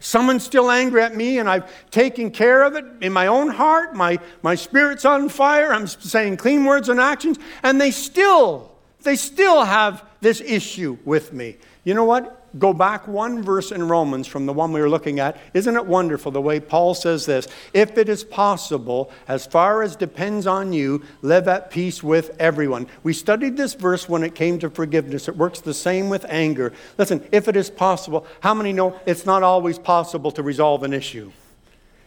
Someone's 0.00 0.44
still 0.44 0.70
angry 0.70 1.02
at 1.02 1.14
me 1.14 1.38
and 1.38 1.48
I've 1.48 1.70
taken 1.90 2.30
care 2.30 2.62
of 2.62 2.74
it 2.74 2.84
in 3.00 3.12
my 3.12 3.26
own 3.26 3.48
heart. 3.48 3.94
My, 3.94 4.18
my 4.42 4.54
spirit's 4.54 5.04
on 5.04 5.28
fire. 5.28 5.72
I'm 5.72 5.86
saying 5.86 6.38
clean 6.38 6.64
words 6.64 6.88
and 6.88 7.00
actions. 7.00 7.38
And 7.62 7.80
they 7.80 7.90
still, 7.90 8.70
they 9.02 9.16
still 9.16 9.64
have 9.64 10.04
this 10.24 10.40
issue 10.40 10.98
with 11.04 11.32
me. 11.32 11.56
You 11.84 11.94
know 11.94 12.04
what? 12.04 12.44
go 12.58 12.72
back 12.72 13.06
one 13.08 13.42
verse 13.42 13.72
in 13.72 13.88
Romans 13.88 14.26
from 14.26 14.46
the 14.46 14.52
one 14.52 14.72
we 14.72 14.80
were 14.80 14.88
looking 14.88 15.20
at. 15.20 15.36
Isn't 15.54 15.76
it 15.76 15.86
wonderful 15.86 16.30
the 16.32 16.40
way 16.40 16.60
Paul 16.60 16.94
says 16.94 17.26
this? 17.26 17.48
If 17.72 17.98
it 17.98 18.08
is 18.08 18.24
possible, 18.24 19.10
as 19.26 19.46
far 19.46 19.82
as 19.82 19.96
depends 19.96 20.46
on 20.46 20.72
you, 20.72 21.02
live 21.22 21.48
at 21.48 21.70
peace 21.70 22.02
with 22.02 22.36
everyone. 22.38 22.86
We 23.02 23.12
studied 23.12 23.56
this 23.56 23.74
verse 23.74 24.08
when 24.08 24.22
it 24.22 24.34
came 24.34 24.58
to 24.60 24.70
forgiveness. 24.70 25.28
It 25.28 25.36
works 25.36 25.60
the 25.60 25.74
same 25.74 26.08
with 26.08 26.24
anger. 26.28 26.72
Listen, 26.98 27.26
if 27.32 27.48
it 27.48 27.56
is 27.56 27.70
possible, 27.70 28.26
how 28.40 28.54
many 28.54 28.72
know 28.72 28.98
it's 29.06 29.26
not 29.26 29.42
always 29.42 29.78
possible 29.78 30.30
to 30.32 30.42
resolve 30.42 30.82
an 30.82 30.92
issue? 30.92 31.32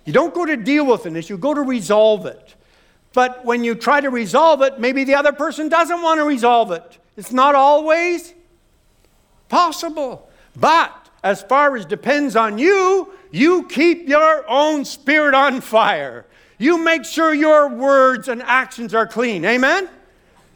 You 0.06 0.14
don't 0.14 0.34
go 0.34 0.46
to 0.46 0.56
deal 0.56 0.86
with 0.86 1.06
an 1.06 1.18
issue, 1.18 1.38
go 1.38 1.54
to 1.54 1.62
resolve 1.62 2.26
it. 2.26 2.56
But 3.14 3.44
when 3.44 3.64
you 3.64 3.76
try 3.76 4.00
to 4.00 4.10
resolve 4.10 4.62
it, 4.62 4.80
maybe 4.80 5.04
the 5.04 5.16
other 5.16 5.34
person 5.34 5.70
doesn't 5.70 6.02
want 6.02 6.20
to 6.20 6.24
resolve 6.24 6.72
it. 6.72 6.98
It's 7.18 7.34
not 7.34 7.56
always 7.56 8.34
possible. 9.50 10.30
But 10.56 11.10
as 11.24 11.42
far 11.42 11.76
as 11.76 11.86
depends 11.86 12.36
on 12.36 12.58
you, 12.58 13.12
you 13.32 13.68
keep 13.68 14.08
your 14.08 14.50
own 14.50 14.86
spirit 14.86 15.34
on 15.34 15.62
fire. 15.62 16.26
You 16.58 16.78
make 16.78 17.04
sure 17.04 17.34
your 17.34 17.68
words 17.68 18.28
and 18.28 18.42
actions 18.42 18.94
are 18.94 19.06
clean. 19.06 19.44
Amen? 19.44 19.90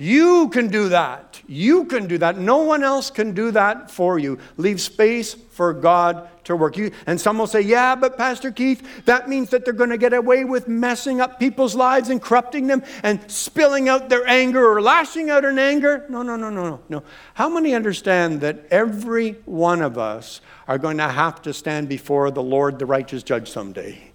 You 0.01 0.49
can 0.49 0.69
do 0.69 0.89
that. 0.89 1.39
You 1.45 1.85
can 1.85 2.07
do 2.07 2.17
that. 2.17 2.35
No 2.35 2.57
one 2.57 2.83
else 2.83 3.11
can 3.11 3.35
do 3.35 3.51
that 3.51 3.91
for 3.91 4.17
you. 4.17 4.39
Leave 4.57 4.81
space 4.81 5.35
for 5.35 5.73
God 5.73 6.27
to 6.45 6.55
work. 6.55 6.75
You, 6.75 6.89
and 7.05 7.21
some 7.21 7.37
will 7.37 7.45
say, 7.45 7.61
yeah, 7.61 7.93
but 7.93 8.17
Pastor 8.17 8.49
Keith, 8.49 9.05
that 9.05 9.29
means 9.29 9.51
that 9.51 9.63
they're 9.63 9.75
going 9.75 9.91
to 9.91 9.99
get 9.99 10.13
away 10.13 10.43
with 10.43 10.67
messing 10.67 11.21
up 11.21 11.37
people's 11.37 11.75
lives 11.75 12.09
and 12.09 12.19
corrupting 12.19 12.65
them 12.65 12.81
and 13.03 13.19
spilling 13.29 13.89
out 13.89 14.09
their 14.09 14.27
anger 14.27 14.67
or 14.67 14.81
lashing 14.81 15.29
out 15.29 15.45
in 15.45 15.59
anger. 15.59 16.03
No, 16.09 16.23
no, 16.23 16.35
no, 16.35 16.49
no, 16.49 16.67
no, 16.67 16.79
no. 16.89 17.03
How 17.35 17.47
many 17.47 17.75
understand 17.75 18.41
that 18.41 18.65
every 18.71 19.33
one 19.45 19.83
of 19.83 19.99
us 19.99 20.41
are 20.67 20.79
going 20.79 20.97
to 20.97 21.09
have 21.09 21.43
to 21.43 21.53
stand 21.53 21.89
before 21.89 22.31
the 22.31 22.41
Lord, 22.41 22.79
the 22.79 22.87
righteous 22.87 23.21
judge, 23.21 23.51
someday? 23.51 24.10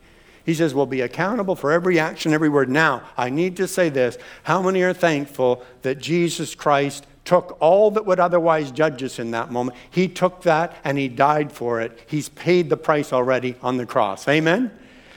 He 0.47 0.55
says, 0.55 0.75
We'll 0.75 0.87
be 0.87 1.01
accountable 1.01 1.57
for 1.57 1.73
every 1.73 1.99
action, 1.99 2.33
every 2.33 2.49
word. 2.49 2.71
Now, 2.71 3.03
I 3.17 3.29
need 3.31 3.57
to 3.57 3.67
say 3.67 3.89
this. 3.89 4.17
How 4.45 4.63
many 4.63 4.81
are 4.83 4.95
thankful 4.95 5.65
that 5.83 5.99
Jesus 5.99 6.55
Christ 6.55 7.05
took 7.25 7.59
all 7.61 7.91
that 7.91 8.07
would 8.07 8.21
otherwise 8.21 8.71
judge 8.71 9.03
us 9.03 9.19
in 9.19 9.33
that 9.33 9.51
moment? 9.51 9.77
He 9.91 10.07
took 10.07 10.43
that 10.43 10.77
and 10.85 10.97
He 10.97 11.09
died 11.09 11.51
for 11.51 11.81
it. 11.81 11.99
He's 12.07 12.29
paid 12.29 12.71
the 12.71 12.77
price 12.77 13.13
already 13.13 13.57
on 13.61 13.77
the 13.77 13.87
cross. 13.87 14.29
Amen? 14.29 14.71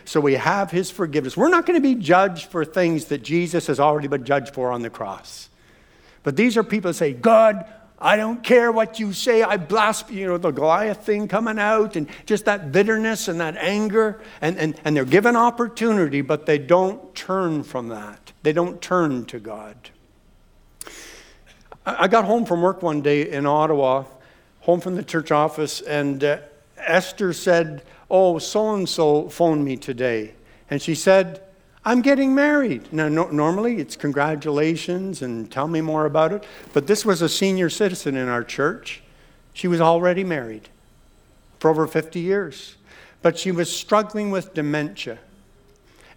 So 0.04 0.20
we 0.20 0.34
have 0.34 0.72
His 0.72 0.90
forgiveness. 0.90 1.38
We're 1.38 1.50
not 1.50 1.68
going 1.68 1.80
to 1.80 1.96
be 1.96 2.02
judged 2.02 2.48
for 2.48 2.66
things 2.66 3.06
that 3.06 3.22
Jesus 3.22 3.68
has 3.68 3.80
already 3.80 4.08
been 4.08 4.26
judged 4.26 4.56
for 4.56 4.72
on 4.72 4.82
the 4.82 4.90
cross. 4.90 5.50
But 6.24 6.38
these 6.38 6.58
are 6.58 6.64
people 6.64 6.90
that 6.90 6.96
say, 6.96 7.14
God, 7.14 7.72
I 8.02 8.16
don't 8.16 8.42
care 8.44 8.72
what 8.72 9.00
you 9.00 9.12
say. 9.12 9.44
I 9.44 9.58
blaspheme, 9.58 10.18
you 10.18 10.28
know, 10.28 10.38
the 10.38 10.52
Goliath 10.52 11.06
thing 11.06 11.28
coming 11.28 11.60
out 11.60 11.98
and 11.98 12.08
just 12.26 12.46
that 12.46 12.72
bitterness 12.72 13.28
and 13.28 13.42
that 13.42 13.58
anger. 13.58 14.22
And, 14.42 14.58
and, 14.58 14.80
and 14.86 14.96
they're 14.96 15.04
given 15.04 15.36
opportunity, 15.36 16.22
but 16.22 16.46
they 16.46 16.58
don't 16.58 17.14
turn 17.14 17.64
from 17.64 17.90
that. 17.90 18.32
They 18.42 18.54
don't 18.54 18.82
turn 18.82 19.26
to 19.26 19.40
God. 19.40 19.90
I 21.86 22.08
got 22.08 22.26
home 22.26 22.46
from 22.46 22.62
work 22.62 22.82
one 22.82 23.02
day 23.02 23.30
in 23.30 23.46
Ottawa, 23.46 24.06
home 24.62 24.80
from 24.80 24.96
the 24.96 25.04
church 25.04 25.32
office, 25.32 25.82
and 25.82 26.24
uh, 26.24 26.40
Esther 26.78 27.34
said, 27.34 27.84
Oh, 28.12 28.40
so 28.40 28.74
and 28.76 28.88
so 28.88 29.30
phoned 29.30 29.64
me 29.64 29.76
today. 29.76 30.34
And 30.70 30.82
she 30.82 30.96
said, 30.96 31.42
I'm 31.86 32.02
getting 32.02 32.36
married. 32.36 32.92
Now, 32.92 33.08
no, 33.08 33.30
normally 33.30 33.78
it's 33.78 33.96
congratulations 33.96 35.22
and 35.22 35.50
tell 35.50 35.68
me 35.68 35.82
more 35.82 36.06
about 36.06 36.34
it, 36.34 36.44
but 36.74 36.88
this 36.88 37.06
was 37.06 37.22
a 37.22 37.30
senior 37.30 37.70
citizen 37.70 38.18
in 38.18 38.28
our 38.28 38.44
church. 38.44 39.02
She 39.54 39.68
was 39.68 39.80
already 39.82 40.24
married 40.24 40.70
for 41.60 41.70
over 41.70 41.88
50 41.88 42.20
years, 42.20 42.76
but 43.22 43.38
she 43.38 43.52
was 43.52 43.74
struggling 43.74 44.30
with 44.30 44.54
dementia. 44.54 45.20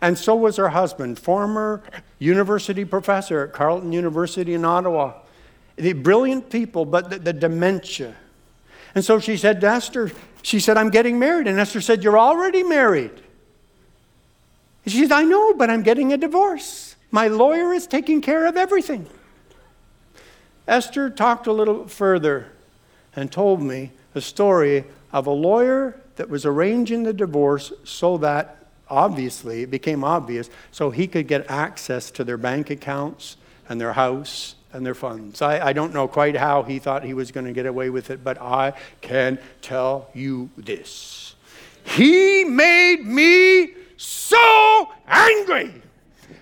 And 0.01 0.19
so 0.19 0.35
was 0.35 0.57
her 0.57 0.71
husband, 0.71 1.19
former 1.19 1.83
university 2.19 2.85
professor 2.85 3.45
at 3.45 3.53
Carleton 3.53 3.93
University 3.93 4.55
in 4.55 4.65
Ottawa. 4.65 5.15
The 5.77 5.93
brilliant 5.93 6.51
people, 6.51 6.85
but 6.85 7.09
the, 7.09 7.19
the 7.21 7.33
dementia. 7.33 8.17
And 8.97 9.05
so 9.05 9.21
she 9.21 9.37
said 9.37 9.61
to 9.61 9.69
Esther, 9.69 10.11
she 10.43 10.59
said, 10.59 10.77
I'm 10.77 10.91
getting 10.91 11.21
married. 11.21 11.47
And 11.47 11.59
Esther 11.59 11.81
said, 11.81 12.03
You're 12.03 12.19
already 12.19 12.65
married. 12.65 13.23
She 14.87 15.03
said, 15.03 15.13
I 15.13 15.23
know, 15.23 15.55
but 15.55 15.71
I'm 15.71 15.83
getting 15.83 16.13
a 16.13 16.17
divorce. 16.17 16.97
My 17.11 17.29
lawyer 17.29 17.73
is 17.73 17.87
taking 17.87 18.21
care 18.21 18.47
of 18.47 18.57
everything. 18.57 19.07
Esther 20.67 21.11
talked 21.11 21.47
a 21.47 21.53
little 21.53 21.87
further 21.87 22.47
and 23.15 23.31
told 23.31 23.63
me 23.63 23.93
a 24.15 24.21
story 24.21 24.85
of 25.13 25.27
a 25.27 25.31
lawyer 25.31 26.01
that 26.17 26.29
was 26.29 26.45
arranging 26.45 27.03
the 27.03 27.13
divorce 27.13 27.73
so 27.85 28.17
that 28.19 28.63
obviously, 28.93 29.63
it 29.63 29.71
became 29.71 30.05
obvious, 30.05 30.51
so 30.71 30.91
he 30.91 31.07
could 31.07 31.27
get 31.27 31.51
access 31.51 32.11
to 32.11 32.23
their 32.23 32.37
bank 32.37 32.69
accounts 32.69 33.37
and 33.69 33.81
their 33.81 33.95
house 33.95 34.55
and 34.73 34.85
their 34.85 34.95
funds. 34.95 35.41
I, 35.41 35.69
I 35.69 35.73
don't 35.73 35.95
know 35.95 36.07
quite 36.07 36.37
how 36.37 36.63
he 36.63 36.79
thought 36.79 37.03
he 37.03 37.15
was 37.15 37.33
going 37.33 37.47
to 37.47 37.53
get 37.53 37.67
away 37.67 37.89
with 37.89 38.11
it, 38.11 38.23
but 38.23 38.41
I 38.41 38.75
can 39.01 39.39
tell 39.63 40.11
you 40.15 40.51
this. 40.57 41.35
He 41.85 42.45
made 42.45 43.05
me 43.07 43.71
so 43.97 44.91
angry. 45.07 45.83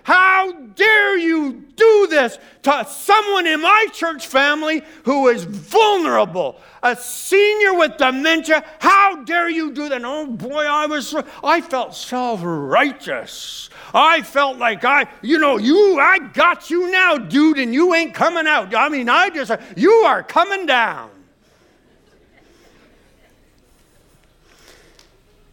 How 0.03 0.53
dare 0.53 1.19
you 1.19 1.65
do 1.77 2.07
this 2.09 2.39
to 2.63 2.87
someone 2.89 3.47
in 3.47 3.61
my 3.61 3.87
church 3.93 4.27
family 4.27 4.83
who 5.05 5.29
is 5.29 5.45
vulnerable, 5.45 6.57
a 6.83 6.97
senior 6.97 7.75
with 7.75 7.97
dementia? 7.97 8.65
How 8.81 9.23
dare 9.25 9.49
you 9.51 9.73
do 9.73 9.89
that? 9.89 10.03
Oh 10.05 10.27
boy, 10.27 10.65
I 10.65 10.87
was 10.87 11.15
I 11.45 11.61
felt 11.61 11.95
self-righteous. 11.95 13.71
I 13.93 14.23
felt 14.23 14.59
like 14.59 14.85
I, 14.85 15.07
you 15.23 15.39
know, 15.39 15.59
you 15.59 16.01
I 16.01 16.19
got 16.19 16.71
you 16.71 16.91
now, 16.91 17.17
dude, 17.17 17.59
and 17.59 17.75
you 17.75 17.95
ain't 17.95 18.15
coming 18.15 18.47
out. 18.47 18.75
I 18.75 18.89
mean, 18.89 19.09
I 19.09 19.31
just 19.31 19.53
you 19.77 19.93
are 19.93 20.23
coming 20.23 20.67
down. 20.67 21.11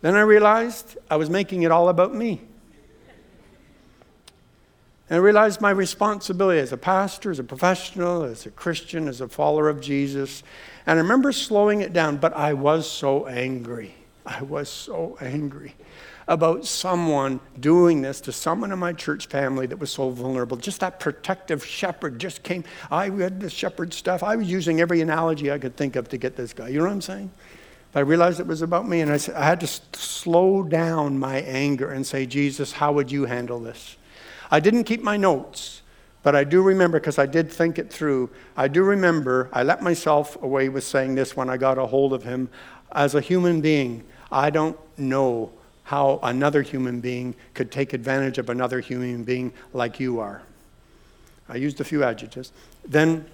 Then 0.02 0.16
I 0.16 0.22
realized 0.22 0.98
I 1.10 1.16
was 1.16 1.30
making 1.30 1.64
it 1.64 1.72
all 1.72 1.90
about 1.90 2.14
me. 2.14 2.42
And 5.10 5.16
I 5.16 5.20
realized 5.20 5.62
my 5.62 5.70
responsibility 5.70 6.60
as 6.60 6.74
a 6.74 6.78
pastor, 6.78 7.32
as 7.32 7.40
a 7.40 7.44
professional, 7.44 8.24
as 8.24 8.46
a 8.46 8.52
Christian, 8.52 9.08
as 9.08 9.22
a 9.22 9.28
follower 9.28 9.70
of 9.70 9.80
Jesus. 9.80 10.44
And 10.86 11.00
I 11.00 11.02
remember 11.02 11.32
slowing 11.32 11.82
it 11.82 11.94
down, 11.94 12.18
but 12.18 12.34
I 12.34 12.54
was 12.54 12.90
so 12.90 13.26
angry. 13.26 13.96
I 14.26 14.42
was 14.44 14.68
so 14.68 15.18
angry 15.22 15.76
about 16.28 16.66
someone 16.66 17.40
doing 17.58 18.02
this 18.02 18.20
to 18.20 18.34
someone 18.34 18.74
in 18.74 18.80
my 18.80 18.92
church 18.92 19.28
family 19.28 19.66
that 19.68 19.78
was 19.78 19.92
so 19.92 20.10
vulnerable. 20.10 20.58
Just 20.58 20.82
that 20.82 21.00
protective 21.00 21.66
shepherd 21.66 22.20
just 22.20 22.44
came. 22.44 22.66
I 22.92 23.08
read 23.08 23.40
the 23.40 23.50
shepherd 23.50 23.94
stuff. 23.94 24.24
I 24.24 24.36
was 24.36 24.52
using 24.52 24.82
every 24.82 25.00
analogy 25.00 25.50
I 25.54 25.58
could 25.58 25.78
think 25.78 25.96
of 25.96 26.10
to 26.10 26.18
get 26.18 26.36
this 26.36 26.52
guy. 26.52 26.68
You 26.68 26.80
know 26.80 26.86
what 26.86 26.92
I'm 26.92 27.02
saying? 27.02 27.32
I 27.98 28.02
realized 28.02 28.40
it 28.40 28.46
was 28.46 28.62
about 28.62 28.88
me, 28.88 29.02
and 29.02 29.12
I, 29.12 29.18
said, 29.18 29.34
I 29.34 29.46
had 29.46 29.60
to 29.62 29.68
slow 29.98 30.62
down 30.62 31.18
my 31.18 31.38
anger 31.38 31.90
and 31.90 32.06
say, 32.06 32.28
Jesus, 32.28 32.74
how 32.74 32.92
would 32.92 33.12
you 33.12 33.26
handle 33.26 33.60
this? 33.60 33.98
I 34.52 34.60
didn't 34.60 34.84
keep 34.84 35.02
my 35.02 35.18
notes, 35.18 35.82
but 36.22 36.36
I 36.36 36.44
do 36.44 36.62
remember 36.62 37.00
because 37.00 37.18
I 37.18 37.26
did 37.26 37.52
think 37.52 37.80
it 37.80 37.92
through. 37.92 38.30
I 38.56 38.68
do 38.68 38.84
remember 38.84 39.50
I 39.52 39.64
let 39.64 39.82
myself 39.82 40.40
away 40.44 40.70
with 40.70 40.84
saying 40.84 41.16
this 41.16 41.36
when 41.36 41.50
I 41.50 41.58
got 41.58 41.80
a 41.80 41.88
hold 41.88 42.14
of 42.14 42.22
him. 42.22 42.50
As 42.92 43.16
a 43.16 43.20
human 43.20 43.62
being, 43.62 44.04
I 44.32 44.52
don't 44.52 44.78
know 45.00 45.52
how 45.82 46.20
another 46.22 46.62
human 46.62 47.00
being 47.00 47.34
could 47.56 47.72
take 47.72 47.94
advantage 47.94 48.38
of 48.38 48.52
another 48.52 48.80
human 48.80 49.24
being 49.24 49.52
like 49.74 50.00
you 50.00 50.20
are. 50.20 50.44
I 51.50 51.56
used 51.56 51.82
a 51.82 51.84
few 51.84 52.04
adjectives. 52.04 52.52
Then, 52.88 53.26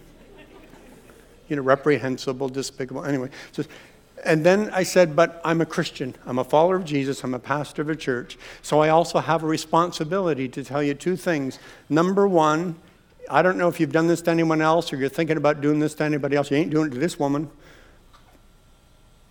you 1.49 1.57
know, 1.57 1.63
reprehensible, 1.63 2.47
despicable. 2.47 3.03
Anyway, 3.03 3.29
and 4.25 4.45
then 4.45 4.69
I 4.71 4.83
said, 4.83 5.15
But 5.15 5.41
I'm 5.43 5.61
a 5.61 5.65
Christian. 5.65 6.15
I'm 6.25 6.39
a 6.39 6.43
follower 6.43 6.75
of 6.75 6.85
Jesus. 6.85 7.23
I'm 7.23 7.33
a 7.33 7.39
pastor 7.39 7.81
of 7.81 7.89
a 7.89 7.95
church. 7.95 8.37
So 8.61 8.79
I 8.79 8.89
also 8.89 9.19
have 9.19 9.43
a 9.43 9.47
responsibility 9.47 10.47
to 10.49 10.63
tell 10.63 10.81
you 10.83 10.93
two 10.93 11.15
things. 11.15 11.59
Number 11.89 12.27
one, 12.27 12.75
I 13.29 13.41
don't 13.41 13.57
know 13.57 13.67
if 13.67 13.79
you've 13.79 13.91
done 13.91 14.07
this 14.07 14.21
to 14.23 14.31
anyone 14.31 14.61
else 14.61 14.91
or 14.91 14.97
you're 14.97 15.09
thinking 15.09 15.37
about 15.37 15.61
doing 15.61 15.79
this 15.79 15.93
to 15.95 16.03
anybody 16.03 16.35
else. 16.35 16.51
You 16.51 16.57
ain't 16.57 16.71
doing 16.71 16.87
it 16.87 16.91
to 16.91 16.99
this 16.99 17.17
woman. 17.17 17.49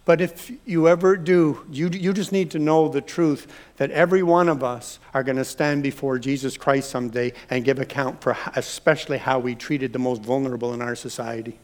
But 0.05 0.21
if 0.21 0.51
you 0.67 0.89
ever 0.89 1.17
do, 1.17 1.65
you, 1.71 1.89
you 1.89 2.13
just 2.13 2.33
need 2.33 2.51
to 2.53 2.59
know 2.59 2.89
the 2.89 3.01
truth 3.01 3.47
that 3.77 3.93
every 3.93 4.23
one 4.23 4.49
of 4.49 4.65
us 4.65 4.99
are 5.15 5.23
going 5.23 5.37
to 5.37 5.45
stand 5.45 5.85
before 5.85 6.19
Jesus 6.19 6.57
Christ 6.57 6.91
someday 6.91 7.33
and 7.51 7.65
give 7.65 7.79
account 7.79 8.21
for 8.21 8.37
especially 8.57 9.19
how 9.19 9.39
we 9.39 9.55
treated 9.55 9.93
the 9.93 10.01
most 10.01 10.23
vulnerable 10.23 10.75
in 10.75 10.83
our 10.83 10.97
society. 10.97 11.57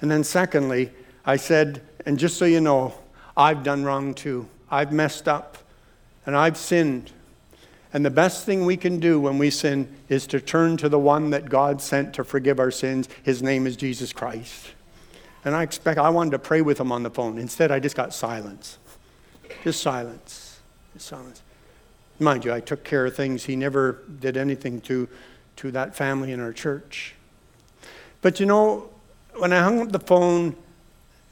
And 0.00 0.10
then, 0.10 0.24
secondly, 0.24 0.90
I 1.26 1.36
said, 1.36 1.82
and 2.06 2.18
just 2.18 2.38
so 2.38 2.44
you 2.44 2.60
know, 2.60 2.94
I've 3.36 3.62
done 3.62 3.84
wrong 3.84 4.14
too. 4.14 4.48
I've 4.70 4.92
messed 4.92 5.28
up 5.28 5.58
and 6.24 6.36
I've 6.36 6.56
sinned. 6.56 7.10
And 7.92 8.04
the 8.04 8.10
best 8.10 8.46
thing 8.46 8.64
we 8.64 8.76
can 8.76 9.00
do 9.00 9.20
when 9.20 9.38
we 9.38 9.50
sin 9.50 9.88
is 10.08 10.26
to 10.28 10.40
turn 10.40 10.76
to 10.78 10.88
the 10.88 10.98
one 10.98 11.30
that 11.30 11.48
God 11.48 11.82
sent 11.82 12.14
to 12.14 12.24
forgive 12.24 12.58
our 12.58 12.70
sins. 12.70 13.08
His 13.22 13.42
name 13.42 13.66
is 13.66 13.76
Jesus 13.76 14.12
Christ. 14.12 14.72
And 15.44 15.54
I 15.54 15.62
expect, 15.62 15.98
I 15.98 16.10
wanted 16.10 16.30
to 16.30 16.38
pray 16.38 16.60
with 16.62 16.80
him 16.80 16.90
on 16.92 17.02
the 17.02 17.10
phone. 17.10 17.38
Instead, 17.38 17.70
I 17.70 17.78
just 17.78 17.96
got 17.96 18.12
silence. 18.12 18.78
Just 19.64 19.80
silence. 19.80 20.60
Just 20.92 21.06
silence. 21.06 21.42
Mind 22.18 22.44
you, 22.44 22.52
I 22.52 22.60
took 22.60 22.82
care 22.82 23.06
of 23.06 23.14
things. 23.14 23.44
He 23.44 23.56
never 23.56 24.02
did 24.20 24.36
anything 24.36 24.80
to, 24.82 25.08
to 25.56 25.70
that 25.72 25.94
family 25.94 26.32
in 26.32 26.40
our 26.40 26.52
church. 26.52 27.14
But 28.22 28.40
you 28.40 28.46
know, 28.46 28.90
when 29.36 29.52
I 29.52 29.60
hung 29.62 29.80
up 29.80 29.92
the 29.92 30.00
phone, 30.00 30.56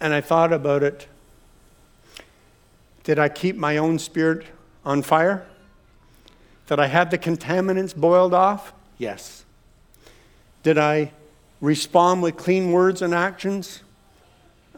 and 0.05 0.13
I 0.13 0.21
thought 0.21 0.53
about 0.53 0.83
it. 0.83 1.09
Did 3.05 3.19
I 3.19 3.31
keep 3.31 3.57
my 3.57 3.79
own 3.79 3.99
spirit 3.99 4.45
on 4.85 5.01
fire? 5.01 5.47
Did 6.67 6.79
I 6.79 6.89
have 6.89 7.11
the 7.11 7.17
contaminants 7.17 7.97
boiled 7.97 8.35
off? 8.35 8.75
Yes. 8.99 9.47
Did 10.63 10.77
I 10.77 11.11
respond 11.63 12.23
with 12.23 12.37
clean 12.37 12.71
words 12.71 13.01
and 13.01 13.15
actions? 13.15 13.81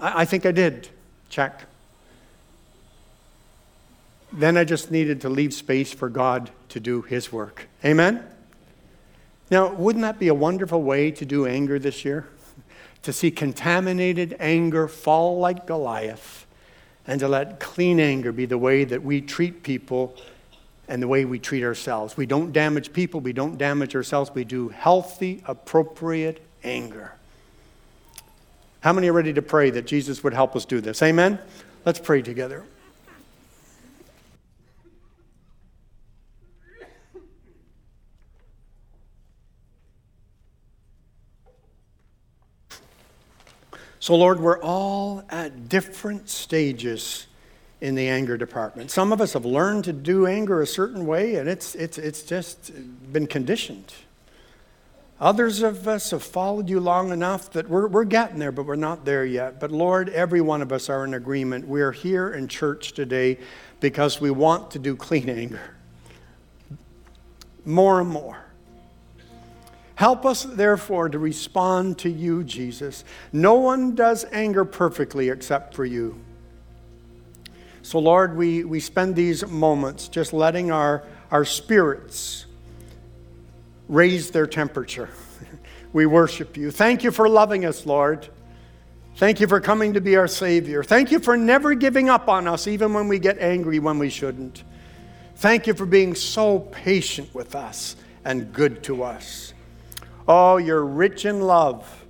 I, 0.01 0.23
I 0.23 0.25
think 0.27 0.47
I 0.47 0.53
did. 0.53 0.91
Check. 1.29 1.65
Then 4.33 4.57
I 4.57 4.63
just 4.63 4.93
needed 4.93 5.21
to 5.23 5.29
leave 5.29 5.53
space 5.53 5.93
for 5.93 6.09
God 6.09 6.51
to 6.69 6.79
do 6.79 7.03
His 7.03 7.33
work. 7.33 7.67
Amen? 7.85 8.25
Now, 9.51 9.73
wouldn't 9.73 10.03
that 10.03 10.21
be 10.21 10.29
a 10.29 10.35
wonderful 10.35 10.85
way 10.85 11.11
to 11.11 11.25
do 11.25 11.47
anger 11.47 11.81
this 11.81 12.05
year? 12.05 12.29
To 13.07 13.13
see 13.13 13.31
contaminated 13.31 14.35
anger 14.41 14.89
fall 14.89 15.39
like 15.39 15.65
Goliath, 15.65 16.45
and 17.07 17.21
to 17.21 17.29
let 17.29 17.61
clean 17.61 18.01
anger 18.01 18.33
be 18.33 18.47
the 18.47 18.59
way 18.59 18.83
that 18.83 19.01
we 19.01 19.21
treat 19.21 19.63
people 19.63 20.17
and 20.89 21.01
the 21.01 21.07
way 21.07 21.25
we 21.25 21.39
treat 21.39 21.63
ourselves. 21.63 22.17
We 22.17 22.27
don't 22.27 22.53
damage 22.53 22.93
people, 22.93 23.21
we 23.21 23.33
don't 23.33 23.57
damage 23.57 23.95
ourselves, 23.95 24.33
we 24.35 24.43
do 24.43 24.71
healthy, 24.71 25.41
appropriate 25.47 26.45
anger. 26.65 27.13
How 28.81 28.93
many 28.93 29.07
are 29.07 29.13
ready 29.13 29.33
to 29.35 29.43
pray 29.43 29.71
that 29.71 29.87
Jesus 29.87 30.25
would 30.25 30.35
help 30.35 30.57
us 30.57 30.65
do 30.65 30.81
this? 30.81 31.01
Amen? 31.01 31.39
Let's 31.85 32.01
pray 32.01 32.23
together. 32.23 32.65
So, 44.07 44.15
Lord, 44.15 44.39
we're 44.39 44.61
all 44.61 45.25
at 45.31 45.69
different 45.69 46.29
stages 46.29 47.27
in 47.81 47.97
the 47.97 48.07
anger 48.07 48.37
department. 48.37 48.93
Some 48.93 49.13
of 49.13 49.21
us 49.21 49.33
have 49.33 49.45
learned 49.45 49.83
to 49.83 49.93
do 49.93 50.29
anger 50.29 50.63
a 50.63 50.67
certain 50.69 51.07
way, 51.07 51.35
and 51.35 51.49
it's, 51.49 51.75
it's, 51.75 51.99
it's 51.99 52.23
just 52.23 52.71
been 53.13 53.27
conditioned. 53.27 53.93
Others 55.19 55.61
of 55.63 55.89
us 55.89 56.13
have 56.13 56.23
followed 56.23 56.69
you 56.69 56.79
long 56.79 57.11
enough 57.11 57.51
that 57.51 57.69
we're, 57.69 57.89
we're 57.89 58.05
getting 58.05 58.39
there, 58.39 58.53
but 58.53 58.65
we're 58.65 58.77
not 58.77 59.05
there 59.05 59.25
yet. 59.25 59.59
But 59.59 59.73
Lord, 59.73 60.09
every 60.11 60.41
one 60.41 60.63
of 60.63 60.71
us 60.71 60.89
are 60.89 61.05
in 61.05 61.13
agreement. 61.13 61.67
We're 61.67 61.91
here 61.91 62.31
in 62.31 62.47
church 62.47 62.93
today 62.93 63.39
because 63.81 64.21
we 64.21 64.31
want 64.31 64.71
to 64.71 64.79
do 64.79 64.95
clean 64.95 65.29
anger 65.29 65.75
more 67.65 68.01
and 68.01 68.09
more. 68.09 68.46
Help 69.97 70.25
us, 70.25 70.45
therefore, 70.45 71.09
to 71.09 71.19
respond 71.19 71.99
to 71.99 72.09
you, 72.09 72.45
Jesus. 72.45 73.05
No 73.33 73.55
one 73.55 73.95
does 73.95 74.25
anger 74.33 74.65
perfectly 74.65 75.29
except 75.29 75.75
for 75.75 75.85
you. 75.85 76.19
So, 77.83 77.99
Lord, 77.99 78.37
we, 78.37 78.65
we 78.65 78.81
spend 78.81 79.17
these 79.17 79.47
moments 79.47 80.09
just 80.09 80.33
letting 80.33 80.71
our 80.71 81.03
our 81.31 81.45
spirits 81.45 82.47
raise 83.89 84.31
their 84.31 84.47
temperature. 84.47 85.09
We 85.93 86.05
worship 86.05 86.59
you. 86.59 86.71
Thank 86.71 87.05
you 87.05 87.11
for 87.11 87.27
loving 87.27 87.65
us, 87.65 87.87
Lord. 87.87 88.29
Thank 89.15 89.41
you 89.41 89.47
for 89.47 89.63
coming 89.63 89.95
to 89.95 90.01
be 90.03 90.17
our 90.17 90.29
Savior. 90.29 90.85
Thank 90.85 91.11
you 91.11 91.21
for 91.21 91.39
never 91.39 91.75
giving 91.75 92.11
up 92.11 92.29
on 92.29 92.47
us, 92.47 92.67
even 92.67 92.93
when 92.93 93.09
we 93.09 93.19
get 93.19 93.39
angry 93.39 93.79
when 93.79 93.99
we 93.99 94.11
shouldn't. 94.11 94.63
Thank 95.37 95.67
you 95.67 95.73
for 95.73 95.87
being 95.87 96.15
so 96.15 96.59
patient 96.59 97.35
with 97.35 97.55
us 97.55 97.97
and 98.27 98.53
good 98.53 98.83
to 98.83 99.05
us. 99.05 99.55
Oh, 100.29 100.57
you're 100.57 100.85
rich 100.85 101.25
in 101.25 101.41
love 101.41 102.05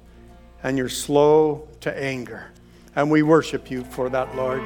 and 0.63 0.79
you're 0.79 0.89
slow 0.89 1.69
to 1.81 2.03
anger. 2.03 2.47
And 2.95 3.11
we 3.11 3.23
worship 3.23 3.71
you 3.71 3.85
for 3.85 4.09
that, 4.09 4.35
Lord. 4.35 4.63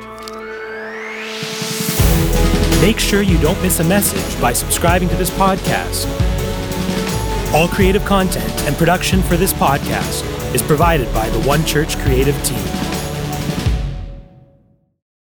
Make 2.81 3.01
sure 3.01 3.23
you 3.23 3.39
don't 3.39 3.61
miss 3.61 3.81
a 3.81 3.85
message 3.85 4.41
by 4.41 4.53
subscribing 4.53 5.09
to 5.09 5.17
this 5.17 5.31
podcast. 5.31 6.07
All 7.53 7.67
creative 7.67 8.05
content 8.05 8.49
and 8.63 8.77
production 8.77 9.21
for 9.21 9.37
this 9.37 9.53
podcast 9.53 10.25
is 10.55 10.63
provided 10.63 11.13
by 11.13 11.29
the 11.31 11.41
One 11.41 11.65
Church 11.67 11.99
creative 11.99 12.41
team. 12.45 12.80